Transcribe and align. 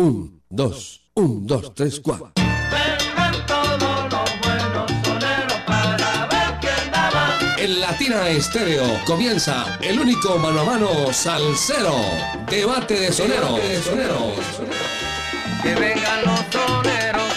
Un, 0.00 0.42
dos, 0.48 1.02
un, 1.12 1.46
dos, 1.46 1.74
tres, 1.74 2.00
cuatro. 2.00 2.32
Vengan 2.34 3.46
todos 3.46 4.10
los 4.10 4.40
buenos 4.40 4.90
soneros 5.04 5.60
para 5.66 6.26
ver 6.26 6.58
quién 6.58 6.90
da 6.90 7.10
más. 7.10 7.60
En 7.60 7.80
Latina 7.82 8.26
Estéreo 8.30 8.86
comienza 9.04 9.78
el 9.82 10.00
único 10.00 10.38
mano 10.38 10.60
a 10.60 10.64
mano 10.64 11.12
salsero. 11.12 11.94
Debate 12.48 12.94
de 12.94 13.12
sonero. 13.12 13.58
Que 15.62 15.74
vengan 15.74 16.24
los 16.24 16.40
soneros, 16.50 17.32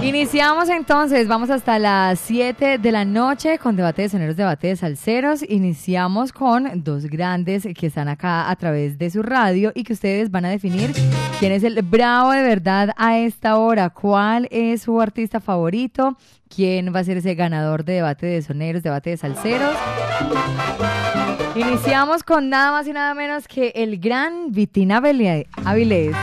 Iniciamos 0.08 0.70
entonces, 0.70 1.28
vamos 1.28 1.50
hasta 1.50 1.78
las 1.78 2.18
7 2.20 2.78
de 2.78 2.92
la 2.92 3.04
noche 3.04 3.58
con 3.58 3.76
debate 3.76 4.00
de 4.00 4.08
soneros, 4.08 4.36
debate 4.38 4.68
de 4.68 4.76
salseros. 4.76 5.42
Iniciamos 5.46 6.32
con 6.32 6.82
dos 6.82 7.04
grandes 7.04 7.68
que 7.78 7.88
están 7.88 8.08
acá 8.08 8.48
a 8.48 8.56
través 8.56 8.96
de 8.96 9.10
su 9.10 9.22
radio 9.22 9.70
y 9.74 9.84
que 9.84 9.92
ustedes 9.92 10.30
van 10.30 10.46
a 10.46 10.48
definir 10.48 10.94
quién 11.38 11.52
es 11.52 11.62
el 11.62 11.82
bravo 11.82 12.30
de 12.30 12.42
verdad 12.42 12.94
a 12.96 13.18
esta 13.18 13.58
hora, 13.58 13.90
cuál 13.90 14.48
es 14.50 14.80
su 14.80 14.98
artista 14.98 15.40
favorito, 15.40 16.16
quién 16.48 16.90
va 16.94 17.00
a 17.00 17.04
ser 17.04 17.18
ese 17.18 17.34
ganador 17.34 17.84
de 17.84 17.92
debate 17.92 18.24
de 18.24 18.40
soneros, 18.40 18.82
debate 18.82 19.10
de 19.10 19.18
salseros. 19.18 19.76
Iniciamos 21.54 22.22
con 22.22 22.48
nada 22.48 22.72
más 22.72 22.88
y 22.88 22.94
nada 22.94 23.12
menos 23.12 23.46
que 23.46 23.74
el 23.76 23.98
gran 23.98 24.52
Vitina 24.52 25.02
Avilés. 25.66 26.16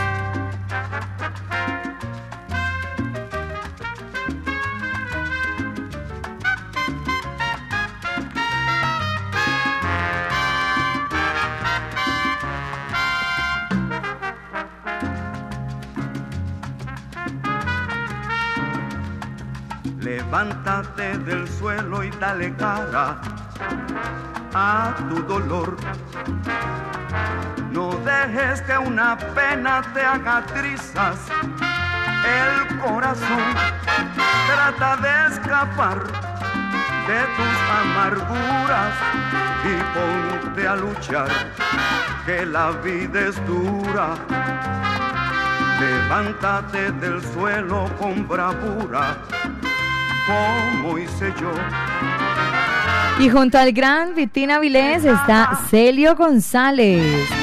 Levántate 20.05 21.17
del 21.17 21.47
suelo 21.47 22.03
y 22.03 22.11
dale 22.11 22.55
cara 22.57 23.19
a 24.53 24.93
tu 25.09 25.23
dolor. 25.23 25.75
No 27.71 27.89
dejes 28.05 28.61
que 28.61 28.77
una 28.77 29.17
pena 29.17 29.81
te 29.95 30.01
haga 30.01 30.45
trizas 30.45 31.17
el 32.23 32.77
corazón. 32.77 33.45
Trata 34.45 34.97
de 34.97 35.33
escapar 35.33 36.03
de 37.07 37.19
tus 37.35 37.57
amarguras 37.81 38.93
y 39.65 39.75
ponte 39.95 40.67
a 40.67 40.75
luchar, 40.75 41.29
que 42.27 42.45
la 42.45 42.69
vida 42.73 43.21
es 43.21 43.43
dura. 43.47 44.13
Levántate 45.79 46.91
del 46.91 47.21
suelo 47.33 47.89
con 47.99 48.27
bravura, 48.27 49.17
Y 53.19 53.29
junto 53.29 53.57
al 53.57 53.71
gran 53.71 54.15
Vitina 54.15 54.59
Vilés 54.59 55.05
está 55.05 55.59
Celio 55.69 56.15
González. 56.15 57.34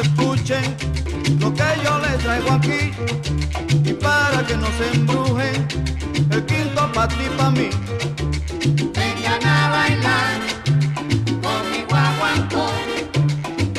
Escuchen 0.00 0.76
lo 1.40 1.52
que 1.52 1.64
yo 1.84 1.98
les 2.00 2.18
traigo 2.18 2.52
aquí 2.52 2.90
y 3.84 3.92
para 3.92 4.44
que 4.46 4.56
no 4.56 4.66
se 4.78 4.96
embrujen 4.96 5.68
el 6.30 6.44
quinto 6.46 6.92
pa' 6.92 7.08
ti 7.08 7.26
pa' 7.36 7.50
mí. 7.50 7.68
Vengan 8.94 9.46
a 9.46 9.70
bailar 9.70 10.40
con 11.42 11.70
mi 11.70 11.82
guaguancó, 11.88 12.66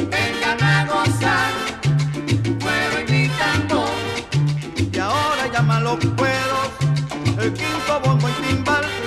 vengan 0.10 0.64
a 0.64 0.86
gozar, 0.86 1.52
tambor. 3.40 3.90
Y 4.94 4.98
ahora 4.98 5.48
llaman 5.54 5.84
los 5.84 6.00
cueros, 6.18 6.70
el 7.40 7.54
quinto 7.54 8.00
bombo 8.04 8.28
y 8.30 8.48
timbal 8.48 8.99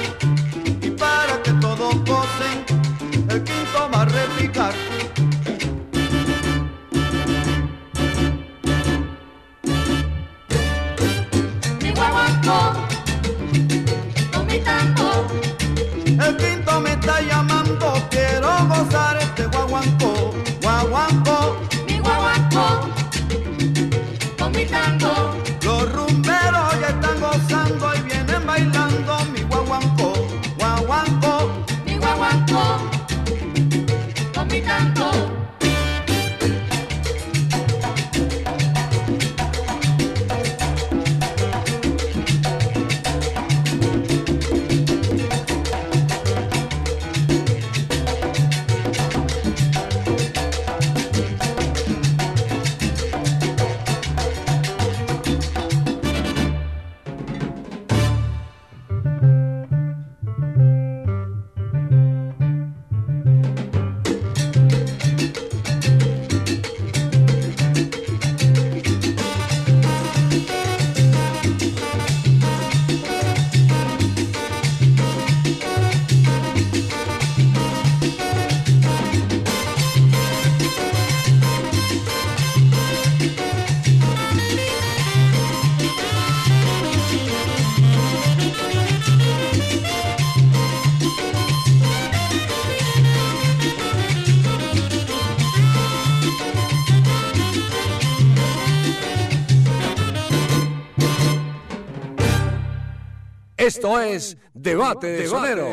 Esto 103.63 104.01
es 104.01 104.37
Debate 104.55 105.07
de 105.07 105.29
Sonero. 105.29 105.71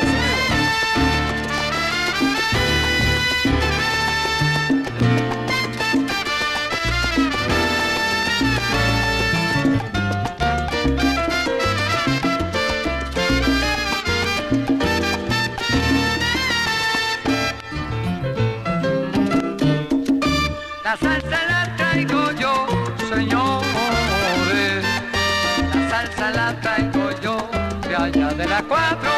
Cuatro. 28.69 29.11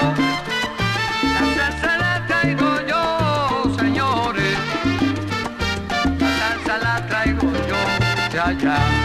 La 1.57 1.71
salsa 1.71 1.97
la 1.97 2.25
traigo 2.25 2.71
yo, 2.87 3.75
señores. 3.77 4.57
La 6.19 6.29
salsa 6.39 6.77
la 6.85 7.07
traigo 7.07 7.51
yo 7.69 7.79
de 8.31 8.39
allá. 8.39 9.00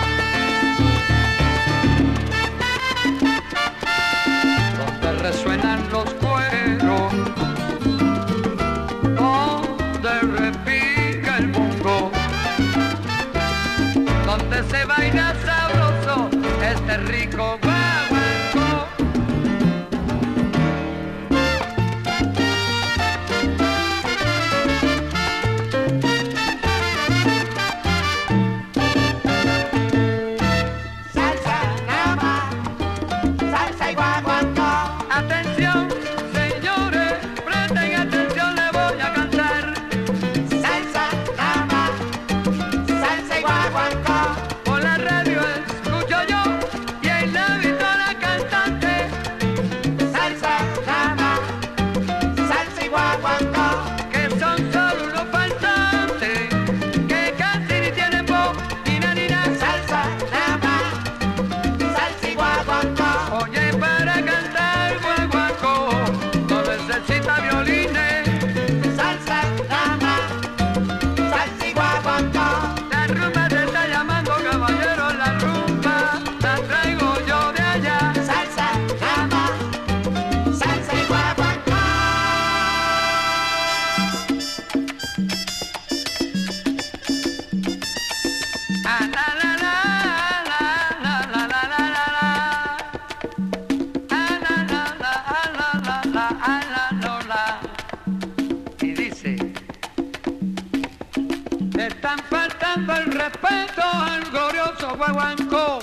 Guaguancó. 104.97 105.79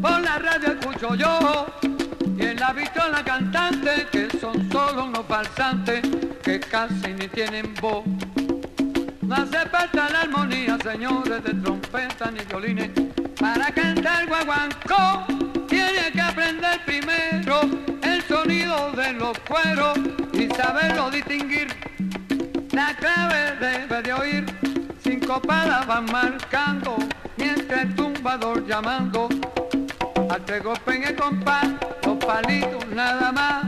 Por 0.00 0.20
la 0.20 0.38
radio 0.38 0.72
escucho 0.72 1.14
yo 1.14 1.66
y 2.36 2.46
en 2.46 2.58
la 2.58 2.72
visto 2.72 3.00
la 3.10 3.22
cantante 3.24 4.06
que 4.10 4.28
son 4.38 4.70
solo 4.70 5.06
unos 5.06 5.24
falsantes 5.26 6.02
que 6.42 6.60
casi 6.60 7.12
ni 7.12 7.28
tienen 7.28 7.74
voz. 7.80 8.04
No 9.22 9.34
hace 9.36 9.66
falta 9.70 10.08
la 10.10 10.22
armonía, 10.22 10.76
señores, 10.82 11.42
de 11.44 11.54
trompeta 11.54 12.30
ni 12.30 12.40
violines. 12.44 12.90
Para 13.40 13.72
cantar 13.72 14.26
guaguancó, 14.26 15.24
tiene 15.68 16.12
que 16.12 16.20
aprender 16.20 16.84
primero 16.84 17.60
el 18.02 18.22
sonido 18.22 18.92
de 18.92 19.12
los 19.14 19.38
cueros 19.40 19.98
y 20.32 20.48
saberlo 20.54 21.10
distinguir. 21.10 21.68
La 22.72 22.94
clave 22.94 23.56
debe 23.60 24.02
de 24.02 24.12
oír, 24.12 24.46
cinco 25.02 25.40
palas 25.40 25.86
van 25.86 26.06
marcando 26.06 26.96
entre 27.38 27.86
tumbador 27.96 28.66
llamando 28.66 29.28
al 30.30 30.44
tres 30.44 30.62
golpes 30.62 30.96
en 30.96 31.04
el 31.04 31.16
compás, 31.16 31.66
los 32.04 32.16
palitos 32.24 32.86
nada 32.88 33.32
más. 33.32 33.64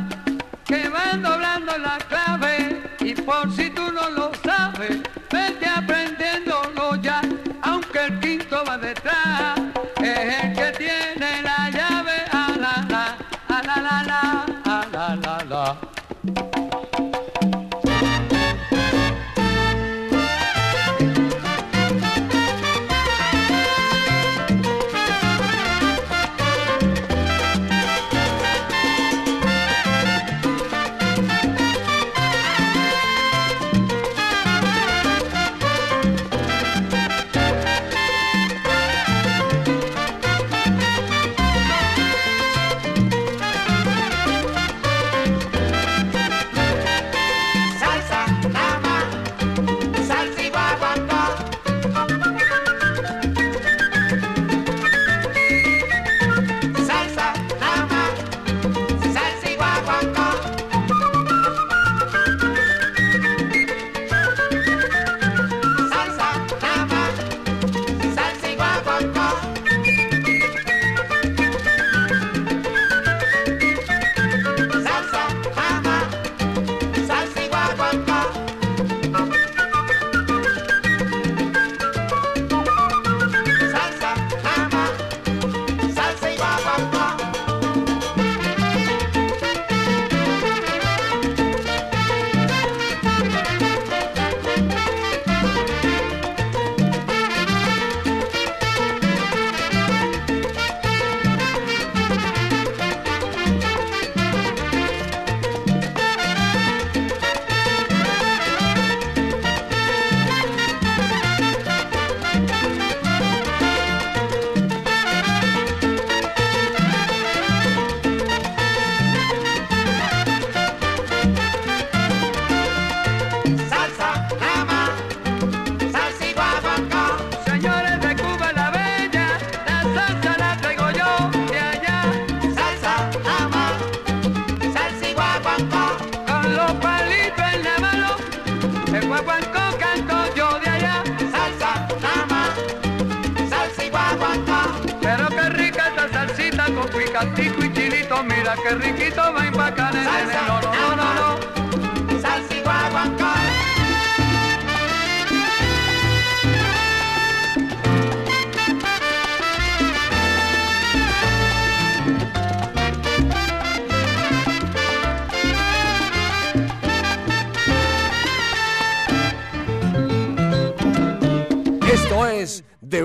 Que 0.64 0.88
van 0.88 1.22
doblando 1.22 1.76
la 1.78 1.98
clave 2.08 2.82
y 3.00 3.14
por 3.14 3.52
si 3.52 3.70
tú 3.70 3.92
no 3.92 4.10
lo 4.10 4.32
sabes, 4.42 5.00
vete 5.30 5.66
aprendiéndolo 5.66 6.96
ya, 6.96 7.20
aunque 7.62 8.06
el 8.06 8.20
quinto 8.20 8.64
va 8.66 8.76
detrás, 8.78 8.95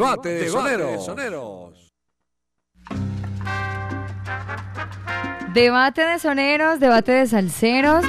Debate 0.01 0.29
de 0.29 0.49
Soneros. 0.49 1.93
Debate 5.53 6.01
de 6.01 6.17
soneros, 6.17 6.79
debate 6.79 7.11
de 7.11 7.27
salseros. 7.27 8.03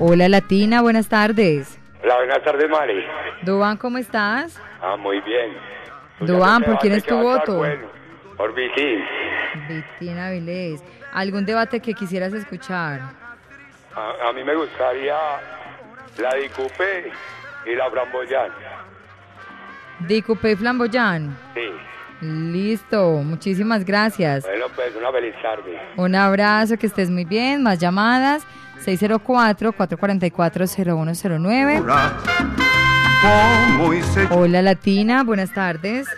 Hola 0.00 0.28
Latina, 0.28 0.82
buenas 0.82 1.08
tardes. 1.08 1.78
Hola, 2.04 2.16
buenas 2.16 2.44
tardes, 2.44 2.68
Mari. 2.68 3.02
Duan, 3.40 3.78
¿cómo 3.78 3.96
estás? 3.96 4.60
Ah, 4.82 4.98
muy 4.98 5.18
bien. 5.22 5.56
Duan, 6.20 6.62
¿por 6.62 6.78
quién 6.80 6.92
es 6.92 7.04
tu 7.04 7.16
voto? 7.16 7.56
Bueno, 7.56 7.88
por 8.36 8.54
Vicky. 8.54 8.98
Vitina 9.68 10.30
Vilés. 10.30 10.82
¿Algún 11.12 11.44
debate 11.44 11.80
que 11.80 11.94
quisieras 11.94 12.32
escuchar? 12.32 13.00
A, 13.94 14.28
a 14.28 14.32
mí 14.32 14.44
me 14.44 14.54
gustaría 14.54 15.16
la 16.18 16.34
de 16.34 16.48
Coupé 16.50 17.10
y 17.66 17.74
la 17.74 17.90
Framboyán. 17.90 18.50
Dicupé 20.06 20.56
Flamboyán. 20.56 21.36
Sí. 21.54 21.60
Listo, 22.22 23.22
muchísimas 23.24 23.84
gracias. 23.84 24.44
Bueno, 24.44 24.66
pues 24.74 24.94
una 24.96 25.10
feliz 25.10 25.34
tarde. 25.42 25.80
Un 25.96 26.14
abrazo, 26.14 26.76
que 26.76 26.86
estés 26.86 27.10
muy 27.10 27.24
bien. 27.24 27.62
Más 27.62 27.78
llamadas. 27.78 28.44
604-444-0109. 28.84 31.82
Como 33.76 33.92
hice 33.92 34.26
Hola 34.30 34.62
Latina, 34.62 35.22
buenas 35.22 35.52
tardes. 35.52 36.08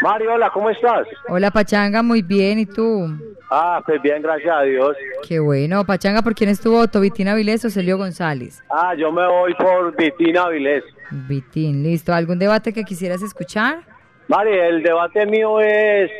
Mario, 0.00 0.32
hola, 0.34 0.50
¿cómo 0.50 0.70
estás? 0.70 1.06
Hola 1.28 1.50
Pachanga, 1.50 2.02
muy 2.02 2.22
bien. 2.22 2.58
¿Y 2.58 2.66
tú? 2.66 3.08
Ah, 3.50 3.82
pues 3.84 4.00
bien, 4.00 4.22
gracias 4.22 4.54
a 4.56 4.62
Dios. 4.62 4.96
Qué 5.28 5.40
bueno. 5.40 5.84
Pachanga, 5.84 6.22
¿por 6.22 6.34
quién 6.34 6.48
es 6.48 6.60
tu 6.60 6.72
voto? 6.72 7.00
¿Vitina 7.00 7.34
Vilés 7.34 7.64
o 7.64 7.70
Celio 7.70 7.98
González? 7.98 8.62
Ah, 8.70 8.94
yo 8.94 9.12
me 9.12 9.26
voy 9.26 9.52
por 9.54 9.94
Vitina 9.96 10.48
Vilés. 10.48 10.84
Vitín, 11.10 11.82
listo. 11.82 12.14
¿Algún 12.14 12.38
debate 12.38 12.72
que 12.72 12.84
quisieras 12.84 13.20
escuchar? 13.22 13.80
Mari, 14.28 14.56
el 14.56 14.82
debate 14.82 15.26
mío 15.26 15.60
es 15.60 16.10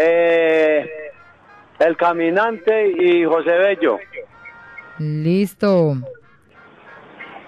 eh, 0.00 0.88
El 1.80 1.96
Caminante 1.96 2.88
y 2.88 3.24
José 3.24 3.50
Bello. 3.50 3.98
Listo. 4.98 5.96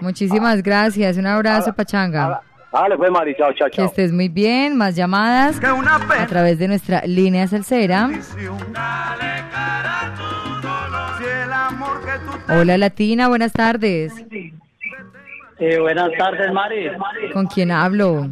Muchísimas 0.00 0.62
gracias. 0.62 1.16
Un 1.16 1.26
abrazo, 1.26 1.72
Pachanga. 1.72 2.42
Dale, 2.74 2.96
pues, 2.96 3.08
Mari, 3.08 3.36
chao, 3.36 3.52
chao, 3.52 3.68
Que 3.70 3.84
estés 3.84 4.12
muy 4.12 4.28
bien. 4.28 4.76
Más 4.76 4.96
llamadas 4.96 5.60
a 5.62 6.26
través 6.26 6.58
de 6.58 6.66
nuestra 6.66 7.02
línea 7.06 7.46
salsera. 7.46 8.10
Hola 12.48 12.76
Latina, 12.76 13.28
buenas 13.28 13.52
tardes. 13.52 14.12
Eh, 15.60 15.78
buenas 15.78 16.10
tardes, 16.18 16.52
Mari. 16.52 16.90
¿Con 17.32 17.46
quién 17.46 17.70
hablo? 17.70 18.28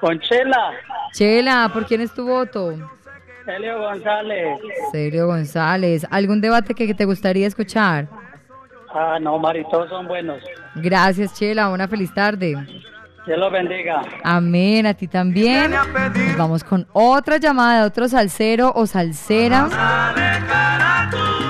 Con 0.00 0.18
Chela, 0.20 0.72
Chela, 1.12 1.70
¿por 1.72 1.86
quién 1.86 2.00
es 2.00 2.12
tu 2.12 2.26
voto? 2.26 2.74
Helio 3.46 3.78
González. 3.78 4.58
Sergio 4.90 5.28
González. 5.28 6.04
¿Algún 6.10 6.40
debate 6.40 6.74
que 6.74 6.92
te 6.94 7.04
gustaría 7.04 7.46
escuchar? 7.46 8.08
Ah, 8.92 9.18
no, 9.20 9.38
Mari, 9.38 9.64
todos 9.70 9.88
son 9.88 10.08
buenos. 10.08 10.42
Gracias, 10.74 11.32
Chela. 11.34 11.68
Una 11.68 11.86
feliz 11.86 12.12
tarde. 12.12 12.56
Dios 13.28 13.38
los 13.38 13.52
bendiga. 13.52 14.02
Amén, 14.24 14.86
a 14.86 14.94
ti 14.94 15.06
también. 15.06 15.72
Nos 15.72 16.36
vamos 16.38 16.64
con 16.64 16.88
otra 16.94 17.36
llamada 17.36 17.82
de 17.82 17.86
otro 17.86 18.08
salsero 18.08 18.72
o 18.74 18.86
salsera. 18.86 19.68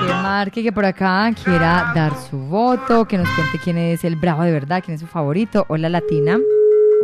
Que 0.05 0.13
marque 0.13 0.61
que 0.61 0.73
por 0.73 0.83
acá 0.83 1.31
quiera 1.41 1.93
dar 1.95 2.11
su 2.29 2.37
voto, 2.37 3.05
que 3.05 3.17
nos 3.17 3.29
cuente 3.29 3.57
quién 3.63 3.77
es 3.77 4.03
el 4.03 4.17
bravo 4.17 4.43
de 4.43 4.51
verdad, 4.51 4.81
quién 4.83 4.95
es 4.95 5.01
su 5.01 5.07
favorito. 5.07 5.65
Hola 5.69 5.87
Latina. 5.87 6.37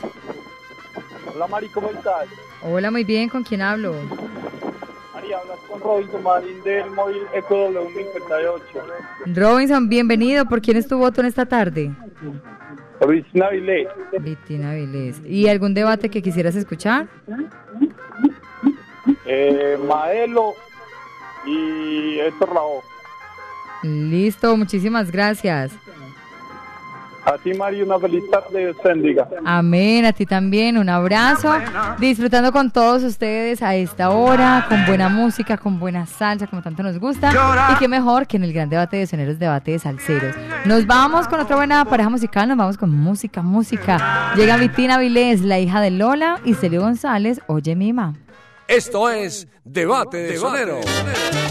Hola 1.33 1.47
Mari, 1.47 1.67
¿cómo 1.69 1.89
estás? 1.89 2.27
Hola, 2.61 2.91
muy 2.91 3.03
bien, 3.03 3.27
¿con 3.27 3.43
quién 3.43 3.63
hablo? 3.63 3.95
Hablas 5.33 5.59
con 5.69 5.79
Robinson 5.81 6.23
Marín 6.23 6.63
del 6.63 6.89
móvil 6.91 7.23
Eco 7.33 7.69
W58. 7.69 8.61
Robinson, 9.35 9.89
bienvenido. 9.89 10.45
¿Por 10.45 10.61
quién 10.61 10.77
es 10.77 10.87
tu 10.87 10.97
voto 10.97 11.21
en 11.21 11.27
esta 11.27 11.45
tarde? 11.45 11.91
Cristina 12.99 13.49
Vilés. 13.49 13.87
Vitina 14.19 14.73
Vilés. 14.73 15.21
¿Y 15.25 15.47
algún 15.47 15.73
debate 15.73 16.09
que 16.09 16.21
quisieras 16.21 16.55
escuchar? 16.55 17.07
Eh, 19.25 19.77
Maelo 19.87 20.53
y 21.45 22.19
Héctor 22.19 22.53
Lao. 22.53 22.83
Listo, 23.83 24.55
muchísimas 24.55 25.11
gracias. 25.11 25.71
A 27.25 27.37
ti 27.37 27.53
Mari, 27.53 27.81
una 27.81 27.97
feliz 27.99 28.23
tarde, 28.29 28.75
bendiga. 28.83 29.27
Amén, 29.45 30.03
a 30.05 30.11
ti 30.11 30.25
también, 30.25 30.77
un 30.77 30.89
abrazo. 30.89 31.53
Disfrutando 31.97 32.51
con 32.51 32.69
todos 32.69 33.01
ustedes 33.03 33.61
a 33.61 33.75
esta 33.75 34.09
hora, 34.09 34.65
con 34.67 34.85
buena 34.85 35.07
música, 35.07 35.57
con 35.57 35.79
buena 35.79 36.05
salsa, 36.05 36.47
como 36.47 36.61
tanto 36.61 36.83
nos 36.83 36.99
gusta. 36.99 37.31
Y 37.71 37.79
qué 37.79 37.87
mejor 37.87 38.27
que 38.27 38.35
en 38.37 38.43
el 38.43 38.51
gran 38.51 38.69
debate 38.69 38.97
de 38.97 39.07
soneros, 39.07 39.39
debate 39.39 39.71
de 39.71 39.79
salseros. 39.79 40.35
Nos 40.65 40.85
vamos 40.85 41.27
con 41.29 41.39
otra 41.39 41.55
buena 41.55 41.85
pareja 41.85 42.09
musical, 42.09 42.47
nos 42.49 42.57
vamos 42.57 42.77
con 42.77 42.89
música, 42.91 43.41
música. 43.41 44.33
Llega 44.35 44.57
Vitina 44.57 44.97
Vilés, 44.97 45.41
la 45.41 45.59
hija 45.59 45.79
de 45.79 45.91
Lola, 45.91 46.41
y 46.43 46.55
Celio 46.55 46.81
González, 46.81 47.39
Oye 47.47 47.75
Mima. 47.75 48.15
Esto 48.67 49.09
es 49.09 49.47
Debate 49.63 50.17
de 50.17 50.37
Sonero. 50.37 50.79
¿Qué 50.81 51.03
le 51.03 51.11
ha 51.11 51.42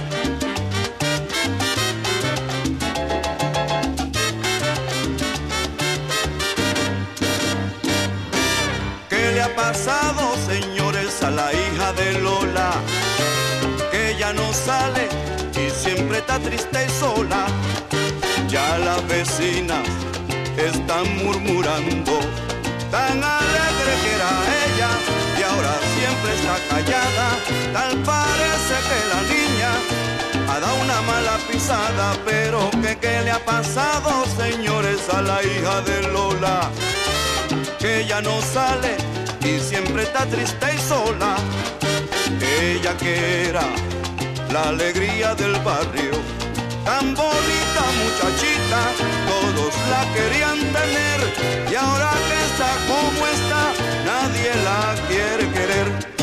pasado, 9.72 10.34
señores, 10.46 11.22
a 11.22 11.30
la 11.30 11.50
hija 11.50 11.94
de 11.94 12.20
Lola? 12.20 12.72
Que 13.90 14.14
ya 14.18 14.30
no 14.34 14.52
sale 14.52 15.08
y 15.62 15.70
siempre 15.70 16.18
está 16.18 16.38
triste 16.38 16.78
y 16.86 16.90
sola. 17.00 17.46
Ya 18.48 18.76
las 18.76 19.00
vecinas 19.08 19.86
están 20.58 21.06
murmurando, 21.24 22.14
tan 22.90 23.16
alegre 23.24 23.92
que 24.02 24.10
era 24.18 24.32
ella 24.62 24.90
y 25.38 25.42
ahora 25.50 25.74
siempre 25.96 26.30
está 26.38 26.56
callada. 26.70 27.28
Tal 27.72 27.92
parece 28.12 28.74
que 28.88 28.98
la 29.12 29.20
niña 29.34 29.70
ha 30.50 30.60
dado 30.60 30.76
una 30.86 31.00
mala 31.12 31.38
pisada, 31.50 32.12
pero 32.26 32.70
¿qué, 33.00 33.22
le 33.24 33.30
ha 33.30 33.42
pasado, 33.42 34.10
señores, 34.36 35.00
a 35.08 35.22
la 35.22 35.42
hija 35.42 35.80
de 35.80 36.02
Lola? 36.12 36.70
que 37.78 38.02
ella 38.02 38.20
no 38.22 38.40
sale 38.40 39.01
siempre 39.72 40.02
está 40.02 40.26
triste 40.26 40.66
y 40.76 40.78
sola. 40.86 41.36
Ella 42.60 42.94
que 42.98 43.48
era 43.48 43.64
la 44.52 44.68
alegría 44.68 45.34
del 45.34 45.54
barrio, 45.60 46.14
tan 46.84 47.14
bonita 47.14 47.82
muchachita, 48.02 48.80
todos 49.32 49.72
la 49.92 50.02
querían 50.16 50.58
tener 50.78 51.20
y 51.70 51.74
ahora 51.74 52.10
que 52.28 52.38
está 52.48 52.70
como 52.90 53.20
está, 53.36 53.62
nadie 54.12 54.50
la 54.68 54.82
quiere 55.08 55.44
querer. 55.56 56.21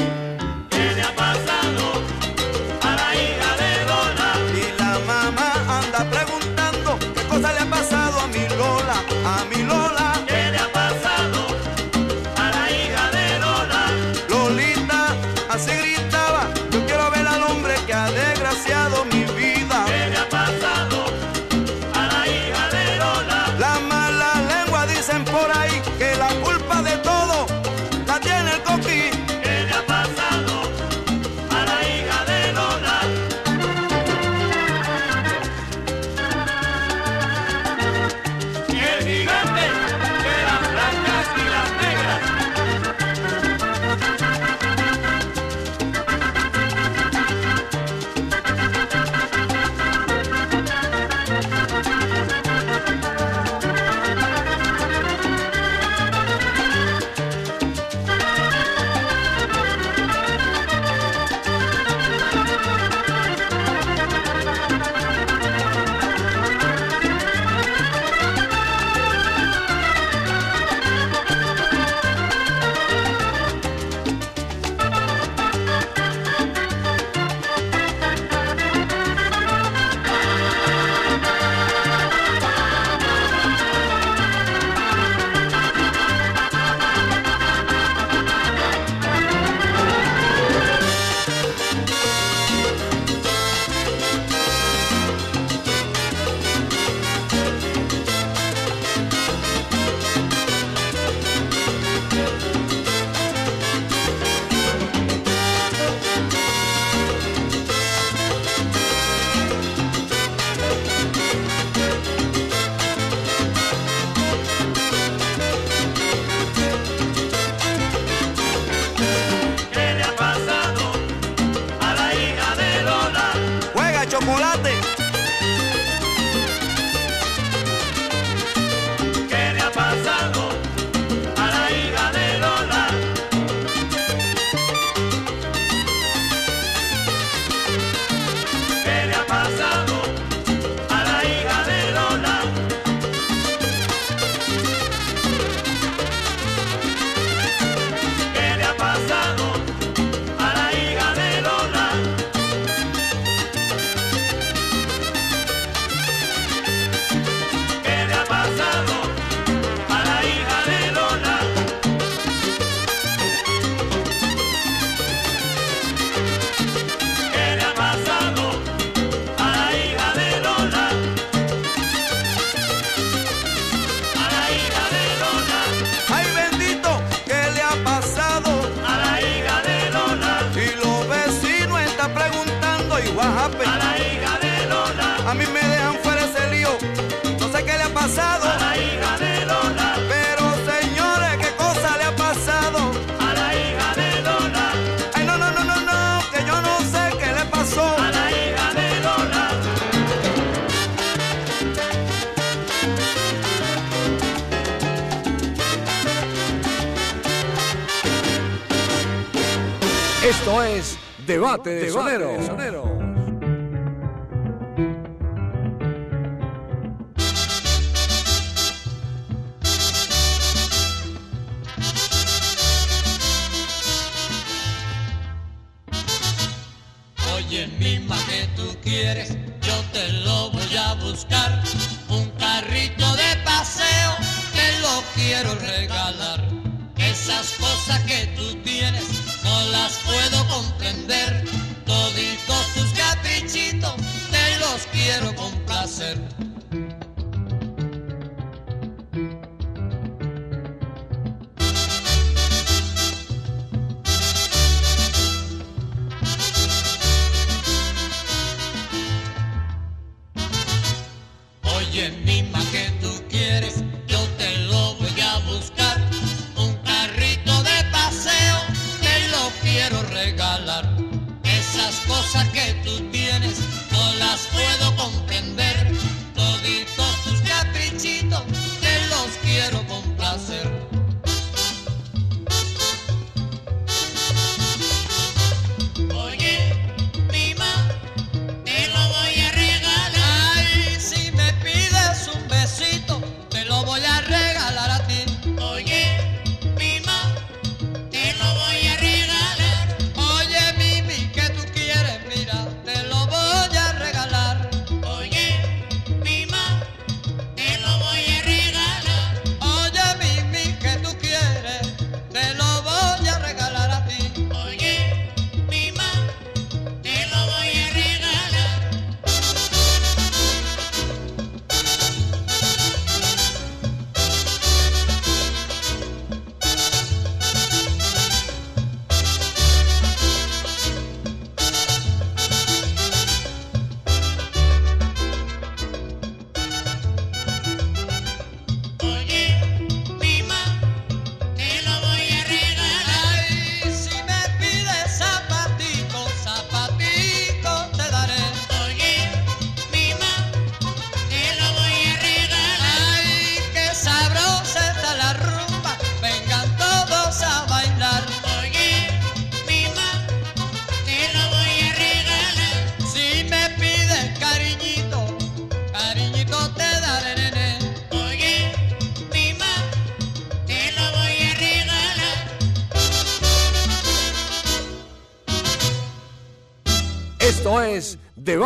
Debate 211.39 211.89
sonero. 211.89 212.31
de 212.33 212.45
sonero. 212.45 212.78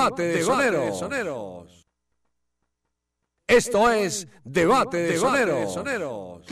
Debate 0.03 0.23
de, 0.23 0.43
soneros. 0.43 0.99
soneros. 0.99 1.87
Esto 3.47 3.89
es 3.89 4.27
Debate 4.43 4.97
de, 4.97 5.17
soneros. 5.17 6.45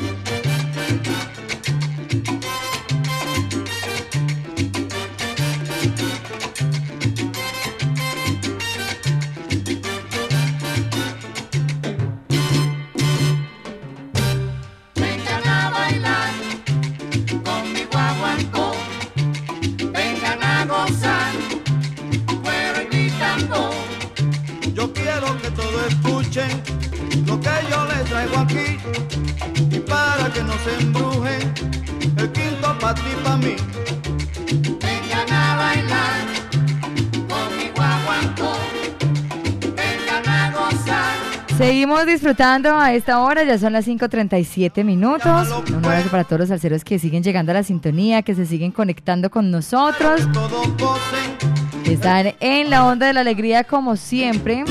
Seguimos 41.92 42.14
disfrutando 42.14 42.78
a 42.78 42.94
esta 42.94 43.20
hora, 43.20 43.44
ya 43.44 43.58
son 43.58 43.74
las 43.74 43.86
5.37 43.86 44.86
minutos. 44.86 45.50
Un 45.76 45.84
abrazo 45.84 46.10
para 46.10 46.24
todos 46.24 46.40
los 46.40 46.48
salseros 46.48 46.86
que 46.86 46.98
siguen 46.98 47.22
llegando 47.22 47.52
a 47.52 47.56
la 47.56 47.64
sintonía, 47.64 48.22
que 48.22 48.34
se 48.34 48.46
siguen 48.46 48.72
conectando 48.72 49.30
con 49.30 49.52
nosotros. 49.52 50.26
Están 51.84 52.34
en 52.40 52.70
la 52.70 52.86
onda 52.86 53.08
de 53.08 53.14
la 53.14 53.20
alegría 53.20 53.66
como 53.66 53.98
siempre. 53.98 54.64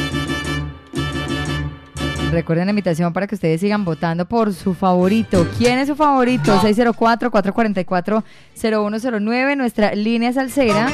Recuerden 2.33 2.65
la 2.65 2.71
invitación 2.71 3.13
para 3.13 3.27
que 3.27 3.35
ustedes 3.35 3.61
sigan 3.61 3.85
votando 3.85 4.25
por 4.25 4.55
su 4.55 4.73
favorito. 4.73 5.47
¿Quién 5.59 5.79
es 5.79 5.89
su 5.89 5.97
favorito? 5.97 6.59
604-444-0109, 6.63 9.57
nuestra 9.59 9.95
línea 9.95 10.33
salsera. 10.33 10.89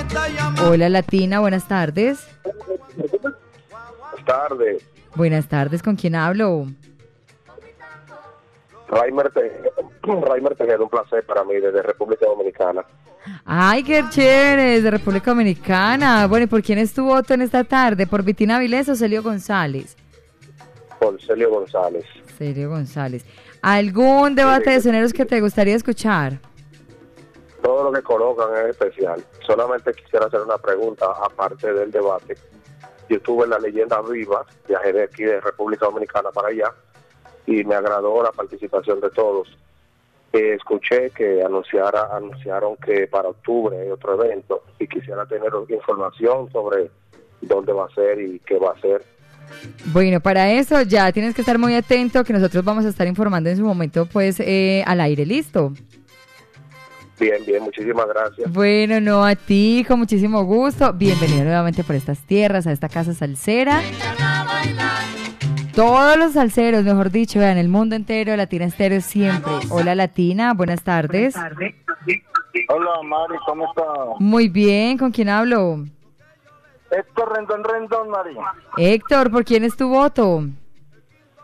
Hola 0.66 0.88
Latina, 0.88 1.38
buenas 1.38 1.68
tardes. 1.68 2.18
Buenas 2.96 4.24
tardes. 4.26 4.82
Buenas 5.16 5.48
tardes, 5.48 5.82
¿con 5.82 5.96
quién 5.96 6.14
hablo? 6.14 6.66
Raimer 8.88 9.30
Tejeda, 10.56 10.82
un 10.82 10.90
placer 10.90 11.24
para 11.24 11.42
mí 11.42 11.54
desde 11.54 11.82
República 11.82 12.26
Dominicana. 12.26 12.84
Ay, 13.44 13.82
qué 13.82 14.04
chévere, 14.10 14.62
desde 14.74 14.90
República 14.90 15.30
Dominicana. 15.30 16.26
Bueno, 16.26 16.44
¿y 16.44 16.46
por 16.46 16.62
quién 16.62 16.78
es 16.78 16.92
tu 16.92 17.06
voto 17.06 17.32
en 17.32 17.42
esta 17.42 17.64
tarde? 17.64 18.06
¿Por 18.06 18.22
Vitina 18.22 18.58
Vilés 18.58 18.88
o 18.90 18.94
Celio 18.94 19.22
González? 19.22 19.96
Por 21.00 21.20
Celio 21.22 21.50
González. 21.50 22.04
Celio 22.36 22.68
González. 22.68 23.24
¿Algún 23.62 24.34
debate 24.34 24.70
de 24.70 24.80
soneros 24.82 25.12
que 25.12 25.24
te 25.24 25.40
gustaría 25.40 25.74
escuchar? 25.74 26.38
Todo 27.62 27.84
lo 27.84 27.92
que 27.92 28.02
colocan 28.02 28.48
es 28.64 28.70
especial. 28.70 29.24
Solamente 29.46 29.92
quisiera 29.94 30.26
hacer 30.26 30.40
una 30.42 30.58
pregunta 30.58 31.06
aparte 31.24 31.72
del 31.72 31.90
debate 31.90 32.36
yo 33.08 33.16
estuve 33.16 33.44
en 33.44 33.50
la 33.50 33.58
leyenda 33.58 34.00
viva, 34.02 34.44
viajé 34.66 34.92
de 34.92 35.04
aquí 35.04 35.24
de 35.24 35.40
República 35.40 35.86
Dominicana 35.86 36.30
para 36.30 36.48
allá 36.48 36.72
y 37.46 37.64
me 37.64 37.74
agradó 37.74 38.22
la 38.22 38.32
participación 38.32 39.00
de 39.00 39.10
todos. 39.10 39.56
Eh, 40.32 40.54
escuché 40.54 41.10
que 41.10 41.42
anunciara, 41.42 42.08
anunciaron 42.12 42.76
que 42.76 43.06
para 43.06 43.28
octubre 43.28 43.78
hay 43.78 43.90
otro 43.90 44.22
evento 44.22 44.64
y 44.78 44.86
quisiera 44.86 45.24
tener 45.26 45.52
información 45.68 46.50
sobre 46.50 46.90
dónde 47.40 47.72
va 47.72 47.86
a 47.86 47.94
ser 47.94 48.20
y 48.20 48.40
qué 48.40 48.58
va 48.58 48.72
a 48.72 48.80
ser. 48.80 49.04
Bueno, 49.92 50.20
para 50.20 50.50
eso 50.52 50.82
ya 50.82 51.12
tienes 51.12 51.34
que 51.34 51.42
estar 51.42 51.58
muy 51.58 51.74
atento 51.74 52.24
que 52.24 52.32
nosotros 52.32 52.64
vamos 52.64 52.84
a 52.84 52.88
estar 52.88 53.06
informando 53.06 53.48
en 53.48 53.56
su 53.56 53.62
momento 53.62 54.06
pues 54.06 54.40
eh, 54.40 54.82
al 54.86 55.00
aire, 55.00 55.24
¿listo? 55.24 55.72
Bien, 57.18 57.44
bien, 57.46 57.62
muchísimas 57.62 58.06
gracias. 58.08 58.52
Bueno, 58.52 59.00
no 59.00 59.24
a 59.24 59.34
ti, 59.34 59.84
con 59.88 59.98
muchísimo 59.98 60.44
gusto. 60.44 60.92
Bienvenido 60.92 61.44
nuevamente 61.44 61.82
por 61.82 61.96
estas 61.96 62.20
tierras, 62.20 62.66
a 62.66 62.72
esta 62.72 62.88
casa 62.88 63.14
salsera. 63.14 63.80
Todos 65.74 66.16
los 66.18 66.32
salseros, 66.32 66.84
mejor 66.84 67.10
dicho, 67.10 67.38
vean, 67.38 67.58
el 67.58 67.68
mundo 67.68 67.96
entero, 67.96 68.36
Latina 68.36 68.66
Estéreo 68.66 69.00
siempre. 69.00 69.52
Hola 69.70 69.94
Latina, 69.94 70.52
buenas 70.54 70.82
tardes. 70.82 71.34
Hola 71.36 72.90
Mari, 73.04 73.34
¿cómo 73.46 73.66
estás? 73.66 73.86
Muy 74.18 74.48
bien, 74.48 74.96
¿con 74.96 75.10
quién 75.10 75.28
hablo? 75.28 75.84
Héctor 76.90 77.34
Rendón 77.34 77.64
Rendón, 77.64 78.10
Mari. 78.10 78.36
Héctor, 78.78 79.30
¿por 79.30 79.44
quién 79.44 79.64
es 79.64 79.76
tu 79.76 79.88
voto? 79.88 80.44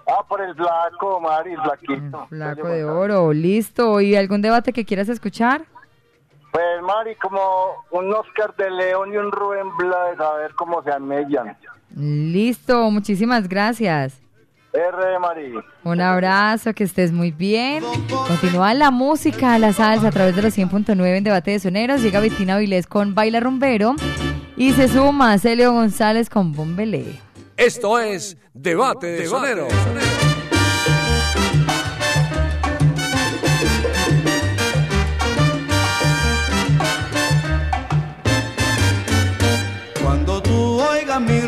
Ah, 0.06 0.24
por 0.28 0.40
el 0.40 0.54
flaco, 0.54 1.20
Mari, 1.20 1.52
el 1.52 1.60
flaquito. 1.62 2.26
Flaco 2.28 2.68
de 2.68 2.84
oro, 2.84 3.32
listo. 3.32 4.00
¿Y 4.00 4.16
algún 4.16 4.42
debate 4.42 4.72
que 4.72 4.84
quieras 4.84 5.08
escuchar? 5.08 5.62
Pues 6.50 6.82
Mari, 6.82 7.14
como 7.16 7.40
un 7.92 8.12
Oscar 8.12 8.54
de 8.56 8.70
León 8.70 9.12
y 9.12 9.16
un 9.16 9.32
Rubén 9.32 9.74
Blades, 9.78 10.20
a 10.20 10.34
ver 10.34 10.54
cómo 10.54 10.82
se 10.82 10.92
amellan. 10.92 11.56
Listo, 11.94 12.90
muchísimas 12.90 13.48
gracias. 13.48 14.20
R, 14.72 15.18
Mari. 15.18 15.54
Un 15.84 16.00
abrazo, 16.00 16.72
que 16.72 16.84
estés 16.84 17.12
muy 17.12 17.30
bien. 17.30 17.84
Continúa 18.26 18.72
la 18.74 18.90
música, 18.90 19.58
la 19.58 19.72
salsa 19.72 20.08
a 20.08 20.10
través 20.10 20.34
de 20.34 20.42
los 20.42 20.56
100.9 20.56 21.16
en 21.16 21.24
Debate 21.24 21.52
de 21.52 21.58
Soneros. 21.58 22.02
Llega 22.02 22.20
Bettina 22.20 22.56
Vilés 22.56 22.86
con 22.86 23.14
Baila 23.14 23.40
Rumbero 23.40 23.94
y 24.56 24.72
se 24.72 24.88
suma 24.88 25.36
Celio 25.38 25.72
González 25.72 26.30
con 26.30 26.52
Bombelé. 26.52 27.20
Esto 27.64 28.01
es 28.01 28.37
Debate 28.55 29.07
de 29.07 29.27
Sonero. 29.29 29.68
Cuando 40.03 40.42
tú 40.42 40.81
oigas 40.81 41.20
mi 41.20 41.40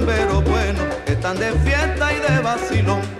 rumberos 0.00 0.44
buenos 0.44 0.86
están 1.06 1.38
de 1.38 1.52
fiesta 1.52 2.12
y 2.12 2.20
de 2.20 2.38
vacilón. 2.42 3.19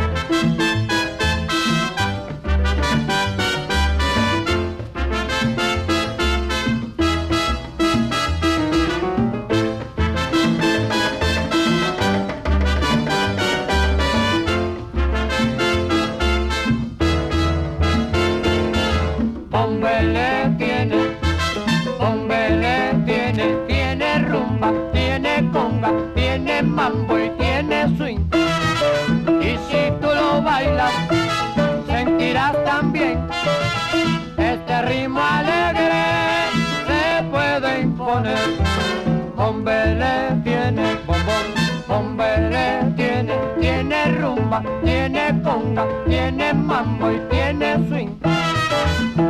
Mambo 46.71 47.11
y 47.11 47.19
tiene 47.29 47.75
swing. 47.89 48.15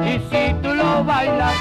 Y 0.06 0.20
si 0.30 0.54
tú 0.62 0.76
lo 0.76 1.04
bailas, 1.04 1.56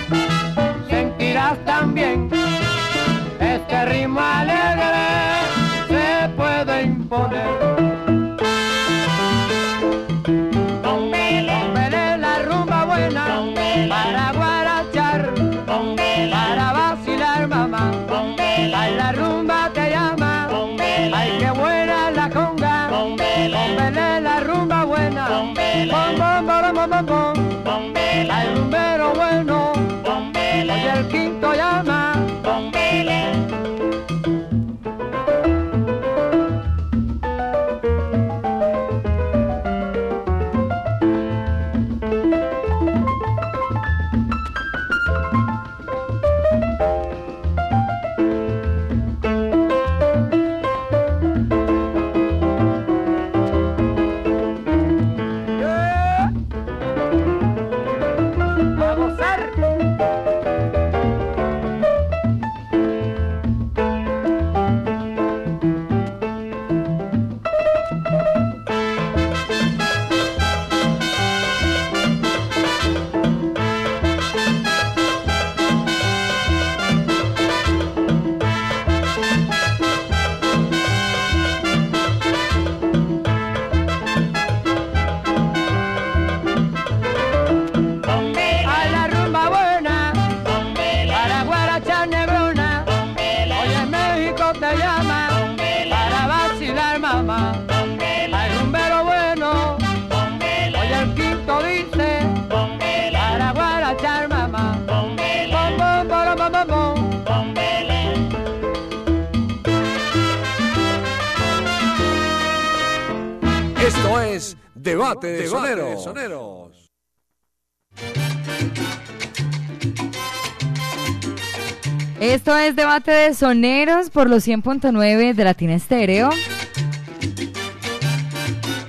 Debate 122.90 123.12
de 123.12 123.35
Soneros 123.35 124.11
por 124.11 124.29
los 124.29 124.48
100.9 124.48 125.35
de 125.35 125.44
Latina 125.44 125.74
Estéreo. 125.76 126.31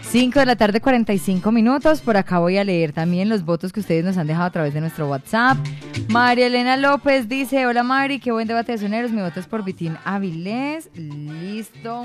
5 0.10 0.40
de 0.40 0.46
la 0.48 0.56
tarde, 0.56 0.82
45 0.82 1.52
minutos. 1.52 2.02
Por 2.02 2.18
acá 2.18 2.40
voy 2.40 2.58
a 2.58 2.64
leer 2.64 2.94
también 2.94 3.30
los 3.30 3.46
votos 3.46 3.72
que 3.72 3.80
ustedes 3.80 4.04
nos 4.04 4.18
han 4.18 4.26
dejado 4.26 4.48
a 4.48 4.50
través 4.50 4.74
de 4.74 4.82
nuestro 4.82 5.08
WhatsApp. 5.08 5.56
María 6.08 6.48
Elena 6.48 6.78
López 6.78 7.30
dice: 7.30 7.68
Hola 7.68 7.84
Mari, 7.84 8.20
qué 8.20 8.32
buen 8.32 8.48
debate 8.48 8.72
de 8.72 8.80
soneros. 8.80 9.12
Mi 9.12 9.22
voto 9.22 9.40
es 9.40 9.46
por 9.46 9.64
Vitín 9.64 9.96
Avilés. 10.04 10.90
Listo. 10.96 12.04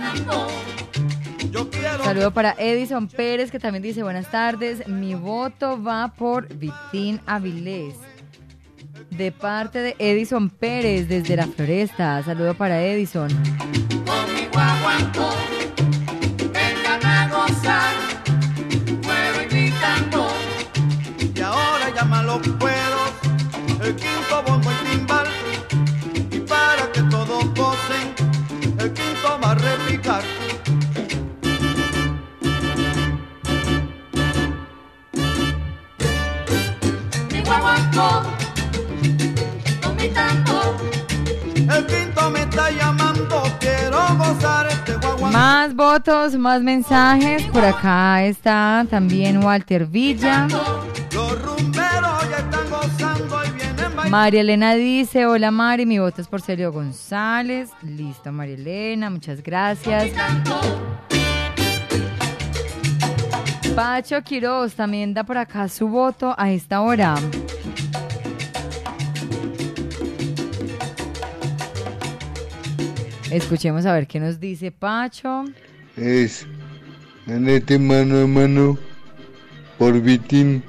Saludo 2.04 2.30
para 2.30 2.54
Edison 2.58 3.08
Pérez, 3.08 3.50
que 3.50 3.58
también 3.58 3.82
dice: 3.82 4.02
Buenas 4.02 4.30
tardes. 4.30 4.86
Mi 4.86 5.14
voto 5.14 5.82
va 5.82 6.12
por 6.14 6.46
Vitín 6.54 7.22
Avilés. 7.24 7.94
De 9.10 9.32
parte 9.32 9.78
de 9.78 9.96
Edison 9.98 10.50
Pérez, 10.50 11.08
desde 11.08 11.36
la 11.36 11.46
floresta. 11.46 12.22
Saludo 12.22 12.54
para 12.54 12.82
Edison. 12.82 13.28
Conmigo 13.28 14.58
aguanto, 14.58 15.34
vengan 16.52 17.04
a 17.04 17.28
gozar, 17.28 17.94
fuego 19.02 19.42
invitando. 19.42 20.28
Y 21.34 21.40
ahora 21.40 21.90
llaman 21.94 22.26
los 22.26 22.40
cueros, 22.58 23.12
el 23.82 23.96
quinto 23.96 24.42
bombo 24.46 24.70
y 24.70 24.90
timbal. 24.90 25.25
Más 45.36 45.74
votos, 45.76 46.34
más 46.34 46.62
mensajes. 46.62 47.42
Por 47.48 47.62
acá 47.62 48.24
está 48.24 48.86
también 48.88 49.44
Walter 49.44 49.84
Villa. 49.84 50.48
María 54.08 54.40
Elena 54.40 54.72
dice, 54.76 55.26
hola 55.26 55.50
Mari, 55.50 55.84
mi 55.84 55.98
voto 55.98 56.22
es 56.22 56.26
por 56.26 56.40
Celio 56.40 56.72
González. 56.72 57.68
Listo, 57.82 58.32
María 58.32 58.54
Elena, 58.54 59.10
muchas 59.10 59.42
gracias. 59.42 60.06
Pacho 63.74 64.22
Quiroz 64.22 64.72
también 64.72 65.12
da 65.12 65.22
por 65.22 65.36
acá 65.36 65.68
su 65.68 65.86
voto 65.86 66.34
a 66.38 66.50
esta 66.50 66.80
hora. 66.80 67.14
Escuchemos 73.30 73.86
a 73.86 73.92
ver 73.92 74.06
qué 74.06 74.20
nos 74.20 74.38
dice 74.38 74.70
Pacho. 74.70 75.44
es 75.96 76.46
ganete 77.26 77.78
mano 77.78 78.20
a 78.20 78.26
mano 78.26 78.78
por 79.78 80.00
Vitín 80.00 80.62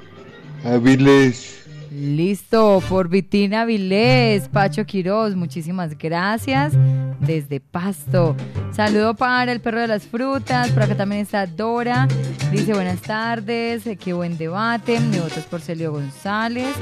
Avilés. 0.64 1.58
Listo, 1.90 2.82
por 2.88 3.08
Vitina 3.08 3.64
Vilés, 3.64 4.48
Pacho 4.48 4.84
Quiroz, 4.84 5.34
muchísimas 5.34 5.96
gracias 5.96 6.74
desde 7.18 7.60
Pasto. 7.60 8.36
Saludo 8.72 9.14
para 9.14 9.50
el 9.52 9.60
perro 9.60 9.80
de 9.80 9.88
las 9.88 10.04
frutas, 10.04 10.70
por 10.70 10.82
acá 10.82 10.96
también 10.96 11.22
está 11.22 11.46
Dora, 11.46 12.06
dice 12.52 12.74
buenas 12.74 13.00
tardes, 13.00 13.86
eh, 13.86 13.96
qué 13.96 14.12
buen 14.12 14.36
debate, 14.36 15.00
mi 15.00 15.18
voto 15.18 15.40
es 15.40 15.46
por 15.46 15.60
Celio 15.60 15.92
González. 15.92 16.74